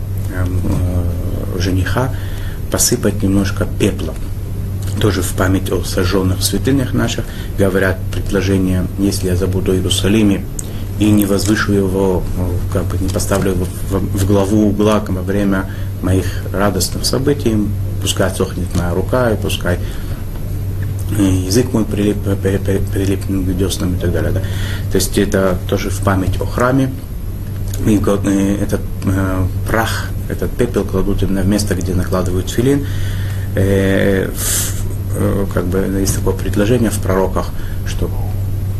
жениха, 1.59 2.15
посыпать 2.71 3.23
немножко 3.23 3.67
пепла. 3.79 4.15
Тоже 5.01 5.23
в 5.23 5.33
память 5.33 5.71
о 5.71 5.83
сожженных 5.85 6.43
святынях 6.43 6.93
наших 6.93 7.25
говорят 7.59 7.99
предложение, 8.13 8.87
если 8.99 9.29
я 9.29 9.37
забуду 9.37 9.73
о 9.73 9.75
Иерусалиме, 9.75 10.45
и 10.99 11.11
не 11.11 11.27
возвышу 11.27 11.73
его, 11.73 12.23
как 12.73 12.85
бы 12.85 12.99
не 12.99 13.09
поставлю 13.09 13.53
его 13.53 13.67
в, 13.91 14.19
в 14.19 14.27
главу 14.27 14.69
угла 14.69 15.03
во 15.07 15.23
время 15.23 15.71
моих 16.05 16.27
радостных 16.53 17.05
событий, 17.05 17.57
пускай 18.01 18.31
сохнет 18.31 18.75
моя 18.77 18.95
рука, 18.95 19.31
и 19.31 19.37
пускай 19.37 19.79
язык 21.19 21.73
мой 21.73 21.85
прилип, 21.85 22.17
прилипнет 22.93 23.47
к 23.47 23.57
деснам 23.57 23.95
и 23.95 23.99
так 23.99 24.13
далее. 24.13 24.33
Да. 24.33 24.41
То 24.41 24.97
есть 24.97 25.17
это 25.19 25.59
тоже 25.69 25.91
в 25.91 26.03
память 26.03 26.41
о 26.41 26.47
храме. 26.47 26.91
И 27.87 27.97
этот 27.97 28.81
э, 29.05 29.47
прах, 29.69 30.09
этот 30.29 30.51
пепел 30.53 30.85
кладут 30.85 31.23
именно 31.23 31.43
в 31.43 31.49
место, 31.49 31.75
где 31.75 31.93
накладывают 31.93 32.49
филин. 32.49 32.87
Э, 33.57 34.31
э, 35.17 35.47
как 35.53 35.67
бы 35.67 35.79
есть 36.01 36.17
такое 36.17 36.35
предложение 36.35 36.91
в 36.91 36.99
пророках, 37.01 37.51
что 37.87 38.11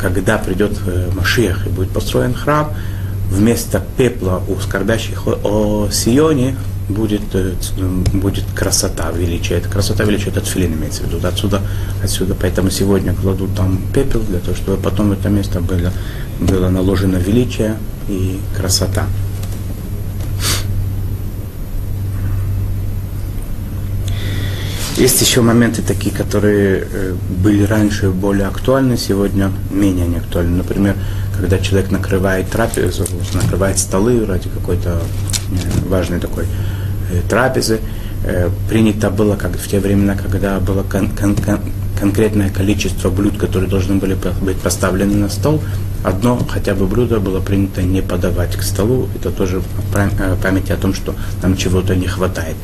когда 0.01 0.39
придет 0.39 0.79
э, 0.87 1.11
Машиах 1.15 1.67
и 1.67 1.71
будет 1.71 1.91
построен 1.91 2.35
храм, 2.35 2.73
вместо 3.31 3.83
пепла 3.97 4.43
у 4.49 4.57
скорбящих 4.61 5.27
о 5.27 5.89
Сионе 5.91 6.57
будет, 6.89 7.23
э, 7.35 7.55
будет 8.13 8.45
красота, 8.55 9.11
величие. 9.11 9.59
Это 9.59 9.69
красота, 9.69 10.05
величие, 10.05 10.29
это 10.29 10.41
тфилин 10.41 10.75
имеется 10.75 11.03
в 11.03 11.07
виду. 11.07 11.27
Отсюда, 11.27 11.61
отсюда, 12.03 12.35
поэтому 12.35 12.71
сегодня 12.71 13.15
кладут 13.15 13.55
там 13.55 13.81
пепел, 13.95 14.21
для 14.21 14.41
того, 14.41 14.57
чтобы 14.57 14.83
потом 14.83 15.11
в 15.11 15.13
это 15.13 15.29
место 15.29 15.61
было, 15.61 15.93
было 16.41 16.69
наложено 16.69 17.17
величие 17.17 17.77
и 18.09 18.39
красота. 18.57 19.07
Есть 24.97 25.21
еще 25.21 25.41
моменты 25.41 25.83
такие, 25.83 26.15
которые 26.15 26.87
э, 26.89 27.15
были 27.43 27.65
раньше 27.65 28.11
более 28.11 28.47
актуальны, 28.47 28.97
сегодня 28.97 29.51
менее 29.71 30.07
не 30.07 30.19
актуальны. 30.19 30.59
Например, 30.59 30.95
когда 31.37 31.59
человек 31.59 31.91
накрывает 31.91 32.49
трапезу, 32.49 33.05
накрывает 33.33 33.79
столы 33.79 34.25
ради 34.25 34.49
какой-то 34.49 35.01
э, 35.51 35.89
важной 35.89 36.21
такой 36.21 36.45
э, 36.45 36.47
трапезы, 37.23 37.81
принято 38.69 39.11
было, 39.11 39.37
как 39.37 39.57
в 39.57 39.69
те 39.69 39.81
времена, 39.81 40.17
когда 40.17 40.59
было 40.59 40.83
кон- 40.83 41.11
кон- 41.11 41.37
кон- 41.37 41.61
конкретное 41.99 42.51
количество 42.51 43.11
блюд, 43.11 43.37
которые 43.37 43.69
должны 43.69 43.97
были 43.97 44.17
быть 44.41 44.57
поставлены 44.57 45.15
на 45.17 45.29
стол, 45.29 45.61
одно 46.03 46.39
хотя 46.49 46.75
бы 46.75 46.87
блюдо 46.87 47.21
было 47.21 47.41
принято 47.41 47.83
не 47.83 48.03
подавать 48.03 48.57
к 48.57 48.63
столу. 48.63 49.09
Это 49.15 49.31
тоже 49.31 49.63
память 50.43 50.71
о 50.71 50.77
том, 50.77 50.95
что 50.95 51.15
нам 51.43 51.57
чего-то 51.57 51.95
не 51.95 52.07
хватает 52.07 52.57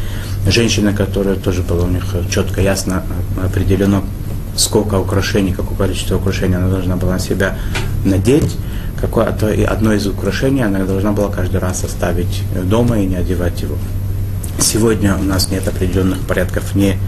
женщина, 0.46 0.92
которая 0.92 1.36
тоже 1.36 1.62
было 1.62 1.84
у 1.84 1.88
них 1.88 2.04
четко, 2.30 2.60
ясно 2.60 3.02
определено, 3.42 4.02
сколько 4.56 4.96
украшений, 4.98 5.52
какое 5.52 5.76
количество 5.76 6.16
украшений 6.16 6.56
она 6.56 6.68
должна 6.68 6.96
была 6.96 7.12
на 7.12 7.18
себя 7.18 7.56
надеть, 8.04 8.56
какое, 9.00 9.30
то 9.32 9.48
одно 9.68 9.92
из 9.92 10.06
украшений 10.06 10.62
она 10.62 10.84
должна 10.84 11.12
была 11.12 11.28
каждый 11.30 11.60
раз 11.60 11.84
оставить 11.84 12.42
дома 12.64 12.98
и 12.98 13.06
не 13.06 13.16
одевать 13.16 13.60
его. 13.62 13.76
Сегодня 14.58 15.16
у 15.16 15.22
нас 15.22 15.50
нет 15.50 15.66
определенных 15.68 16.20
порядков 16.20 16.74
ни 16.74 16.98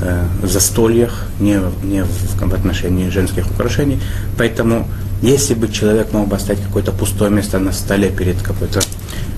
э, 0.00 0.24
в 0.42 0.48
застольях, 0.48 1.26
ни, 1.40 1.58
ни 1.84 2.02
в, 2.02 2.54
отношении 2.54 3.08
женских 3.08 3.50
украшений, 3.50 4.00
поэтому 4.36 4.88
если 5.22 5.54
бы 5.54 5.68
человек 5.68 6.12
мог 6.12 6.28
бы 6.28 6.36
оставить 6.36 6.62
какое-то 6.62 6.92
пустое 6.92 7.30
место 7.30 7.58
на 7.58 7.72
столе 7.72 8.10
перед 8.10 8.42
какой-то, 8.42 8.80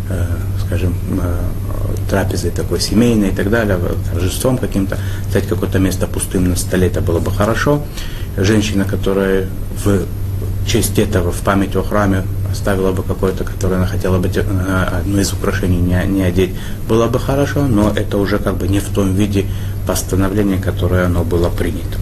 э, 0.08 0.26
скажем, 0.66 0.94
э, 1.22 1.38
трапезой 2.08 2.50
такой 2.50 2.80
семейной 2.80 3.28
и 3.28 3.34
так 3.34 3.50
далее, 3.50 3.78
торжеством 4.12 4.58
каким-то, 4.58 4.98
стать 5.30 5.46
какое-то 5.46 5.78
место 5.78 6.06
пустым 6.06 6.48
на 6.48 6.56
столе, 6.56 6.86
это 6.86 7.00
было 7.00 7.18
бы 7.18 7.30
хорошо. 7.30 7.82
Женщина, 8.36 8.84
которая 8.84 9.46
в 9.84 10.06
честь 10.66 10.98
этого, 10.98 11.30
в 11.32 11.40
память 11.40 11.76
о 11.76 11.82
храме 11.82 12.24
оставила 12.54 12.92
бы 12.92 13.02
какое-то, 13.02 13.44
которое 13.44 13.76
она 13.76 13.86
хотела 13.86 14.18
бы 14.18 14.28
э, 14.28 14.84
одно 15.00 15.20
из 15.20 15.32
украшений 15.32 15.78
не, 15.78 16.02
не 16.06 16.22
одеть, 16.22 16.54
было 16.88 17.08
бы 17.08 17.18
хорошо, 17.18 17.66
но 17.66 17.90
это 17.90 18.16
уже 18.16 18.38
как 18.38 18.56
бы 18.56 18.68
не 18.68 18.80
в 18.80 18.88
том 18.88 19.14
виде 19.14 19.46
постановления, 19.86 20.58
которое 20.58 21.06
оно 21.06 21.24
было 21.24 21.50
принято. 21.50 21.98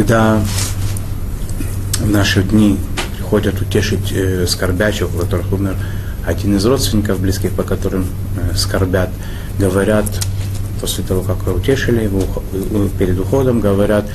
когда 0.00 0.40
в 2.00 2.08
наши 2.08 2.42
дни 2.42 2.78
приходят 3.16 3.60
утешить 3.60 4.12
э, 4.12 4.46
скорбячих, 4.46 5.14
у 5.14 5.18
которых 5.18 5.52
умер 5.52 5.76
один 6.26 6.56
из 6.56 6.64
родственников 6.64 7.20
близких, 7.20 7.52
по 7.52 7.62
которым 7.62 8.06
э, 8.36 8.56
скорбят, 8.56 9.10
говорят, 9.58 10.06
после 10.80 11.04
того, 11.04 11.22
как 11.22 11.46
утешили 11.54 12.04
его 12.04 12.22
перед 12.98 13.18
уходом, 13.18 13.60
говорят, 13.60 14.06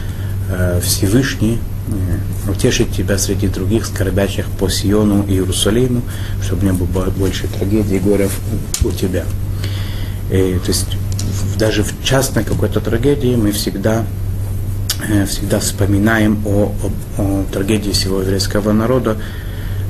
э, 0.49 0.80
Всевышний 0.84 1.59
э, 1.88 2.51
утешить 2.51 2.91
тебя 2.91 3.18
среди 3.18 3.47
других 3.47 3.86
скорбящих 3.86 4.45
по 4.59 4.70
Сиону 4.70 5.24
и 5.28 5.34
Иерусалиму, 5.34 6.01
чтобы 6.43 6.66
не 6.66 6.74
было 6.74 7.09
больше 7.11 7.47
трагедий 7.47 7.97
и 7.97 7.99
горя 7.99 8.30
у 8.84 8.91
тебя. 8.91 9.26
И, 10.32 10.59
то 10.63 10.68
есть 10.68 10.88
даже 11.57 11.84
в 11.84 12.03
частной 12.03 12.43
какой-то 12.43 12.80
трагедии 12.82 13.36
мы 13.36 13.51
всегда 13.51 14.05
Э, 15.09 15.26
всегда 15.26 15.59
вспоминаем 15.59 16.41
о, 16.45 16.74
о, 17.18 17.22
о 17.22 17.45
трагедии 17.51 17.91
всего 17.91 18.22
еврейского 18.22 18.72
народа, 18.72 19.18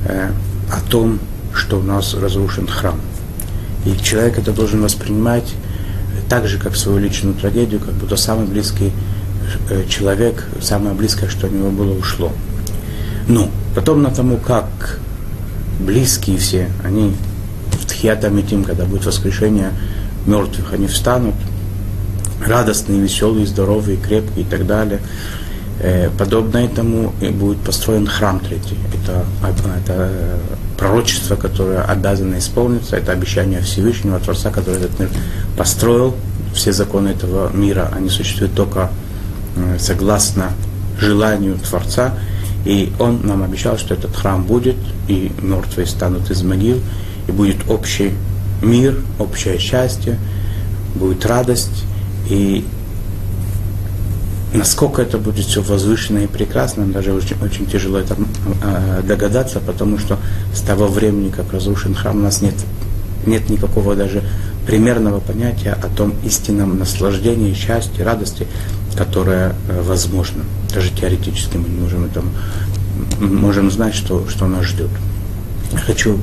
о 0.08 0.80
том, 0.88 1.18
что 1.52 1.78
у 1.78 1.82
нас 1.82 2.14
разрушен 2.14 2.68
храм. 2.68 3.00
И 3.84 3.96
человек 4.02 4.38
это 4.38 4.52
должен 4.52 4.82
воспринимать 4.82 5.54
так 6.28 6.46
же, 6.48 6.58
как 6.58 6.76
свою 6.76 6.98
личную 6.98 7.34
трагедию, 7.34 7.80
как 7.80 7.94
будто 7.94 8.16
самый 8.16 8.46
близкий 8.46 8.92
э, 9.70 9.84
человек, 9.88 10.46
самое 10.60 10.94
близкое, 10.94 11.28
что 11.28 11.46
у 11.46 11.50
него 11.50 11.70
было, 11.70 11.96
ушло. 11.96 12.32
Но 13.28 13.50
потом 13.74 14.02
на 14.02 14.10
тому, 14.10 14.36
как 14.36 15.00
близкие 15.80 16.38
все, 16.38 16.70
они 16.84 17.14
в 17.72 17.86
Тхиатамитим, 17.86 18.64
когда 18.64 18.84
будет 18.84 19.06
воскрешение 19.06 19.70
мертвых, 20.26 20.72
они 20.72 20.86
встанут– 20.86 21.34
радостные, 22.44 23.00
веселые, 23.00 23.46
здоровые, 23.46 23.96
крепкие 23.96 24.44
и 24.44 24.48
так 24.48 24.66
далее. 24.66 25.00
Э, 25.80 26.10
подобно 26.16 26.58
этому 26.58 27.12
будет 27.32 27.58
построен 27.58 28.06
храм 28.06 28.40
третий. 28.40 28.78
Это, 28.94 29.24
это 29.78 30.10
пророчество, 30.76 31.36
которое 31.36 31.82
обязано 31.82 32.38
исполниться, 32.38 32.96
это 32.96 33.12
обещание 33.12 33.60
Всевышнего 33.60 34.18
Творца, 34.18 34.50
который 34.50 34.76
этот 34.76 34.98
мир 34.98 35.10
построил. 35.56 36.14
Все 36.54 36.72
законы 36.72 37.08
этого 37.08 37.52
мира, 37.52 37.90
они 37.94 38.08
существуют 38.08 38.54
только 38.54 38.90
э, 39.56 39.76
согласно 39.78 40.52
желанию 40.98 41.58
Творца. 41.58 42.14
И 42.64 42.92
он 42.98 43.20
нам 43.24 43.42
обещал, 43.42 43.78
что 43.78 43.94
этот 43.94 44.16
храм 44.16 44.42
будет, 44.42 44.76
и 45.06 45.30
мертвые 45.40 45.86
станут 45.86 46.30
из 46.30 46.42
могил, 46.42 46.80
и 47.28 47.32
будет 47.32 47.68
общий 47.68 48.12
мир, 48.62 48.98
общее 49.18 49.58
счастье, 49.58 50.18
будет 50.94 51.24
радость, 51.26 51.84
и 52.28 52.64
насколько 54.56 55.02
это 55.02 55.18
будет 55.18 55.44
все 55.46 55.62
возвышенно 55.62 56.18
и 56.18 56.26
прекрасно, 56.26 56.86
даже 56.86 57.12
очень, 57.12 57.36
очень 57.42 57.66
тяжело 57.66 57.98
это 57.98 58.16
э, 58.62 59.02
догадаться, 59.06 59.60
потому 59.60 59.98
что 59.98 60.18
с 60.54 60.60
того 60.60 60.86
времени, 60.86 61.30
как 61.30 61.52
разрушен 61.52 61.94
храм, 61.94 62.16
у 62.16 62.20
нас 62.20 62.40
нет, 62.40 62.54
нет 63.26 63.48
никакого 63.50 63.94
даже 63.94 64.22
примерного 64.66 65.20
понятия 65.20 65.72
о 65.72 65.88
том 65.88 66.14
истинном 66.24 66.78
наслаждении, 66.78 67.54
счастье, 67.54 68.04
радости, 68.04 68.46
которое 68.96 69.54
э, 69.68 69.82
возможно. 69.82 70.42
Даже 70.74 70.90
теоретически 70.90 71.56
мы 71.56 71.68
не 71.68 71.80
можем 71.80 72.04
этому, 72.04 72.30
можем 73.20 73.70
знать, 73.70 73.94
что, 73.94 74.26
что 74.28 74.46
нас 74.46 74.64
ждет. 74.64 74.90
Хочу 75.86 76.18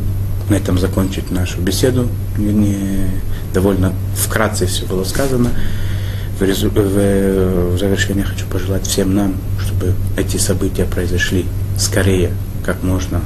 на 0.50 0.56
этом 0.56 0.78
закончить 0.78 1.32
нашу 1.32 1.62
беседу. 1.62 2.10
Не, 2.38 3.08
довольно 3.54 3.94
вкратце 4.16 4.66
все 4.66 4.86
было 4.86 5.04
сказано 5.04 5.52
в, 6.40 6.44
резу... 6.44 6.70
в 6.70 7.78
завершение 7.78 8.26
хочу 8.26 8.46
пожелать 8.48 8.88
всем 8.88 9.16
нам, 9.16 9.36
чтобы 9.60 9.94
эти 10.18 10.38
события 10.38 10.86
произошли 10.86 11.46
скорее, 11.78 12.32
как 12.66 12.84
можно. 12.84 13.22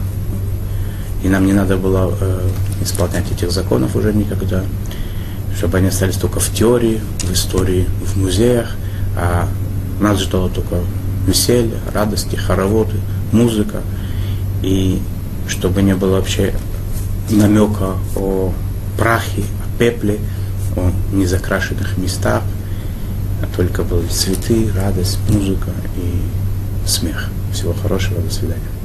И 1.23 1.29
нам 1.29 1.45
не 1.45 1.53
надо 1.53 1.77
было 1.77 2.13
э, 2.19 2.49
исполнять 2.81 3.31
этих 3.31 3.51
законов 3.51 3.95
уже 3.95 4.13
никогда, 4.13 4.63
чтобы 5.55 5.77
они 5.77 5.87
остались 5.87 6.15
только 6.15 6.39
в 6.39 6.53
теории, 6.53 7.01
в 7.21 7.33
истории, 7.33 7.87
в 8.05 8.17
музеях, 8.17 8.75
а 9.15 9.47
нас 9.99 10.19
ждало 10.21 10.49
только 10.49 10.75
веселье, 11.25 11.77
радости, 11.93 12.35
хороводы, 12.35 12.97
музыка, 13.31 13.81
и 14.61 15.01
чтобы 15.47 15.81
не 15.81 15.95
было 15.95 16.17
вообще 16.17 16.53
намека 17.29 17.95
о 18.15 18.53
прахе, 18.97 19.41
о 19.41 19.79
пепле, 19.79 20.19
о 20.75 20.91
незакрашенных 21.11 21.97
местах, 21.97 22.43
а 23.41 23.55
только 23.55 23.83
были 23.83 24.07
цветы, 24.07 24.71
радость, 24.73 25.19
музыка 25.29 25.71
и 25.95 26.87
смех. 26.87 27.29
Всего 27.53 27.73
хорошего, 27.73 28.21
до 28.21 28.31
свидания. 28.31 28.76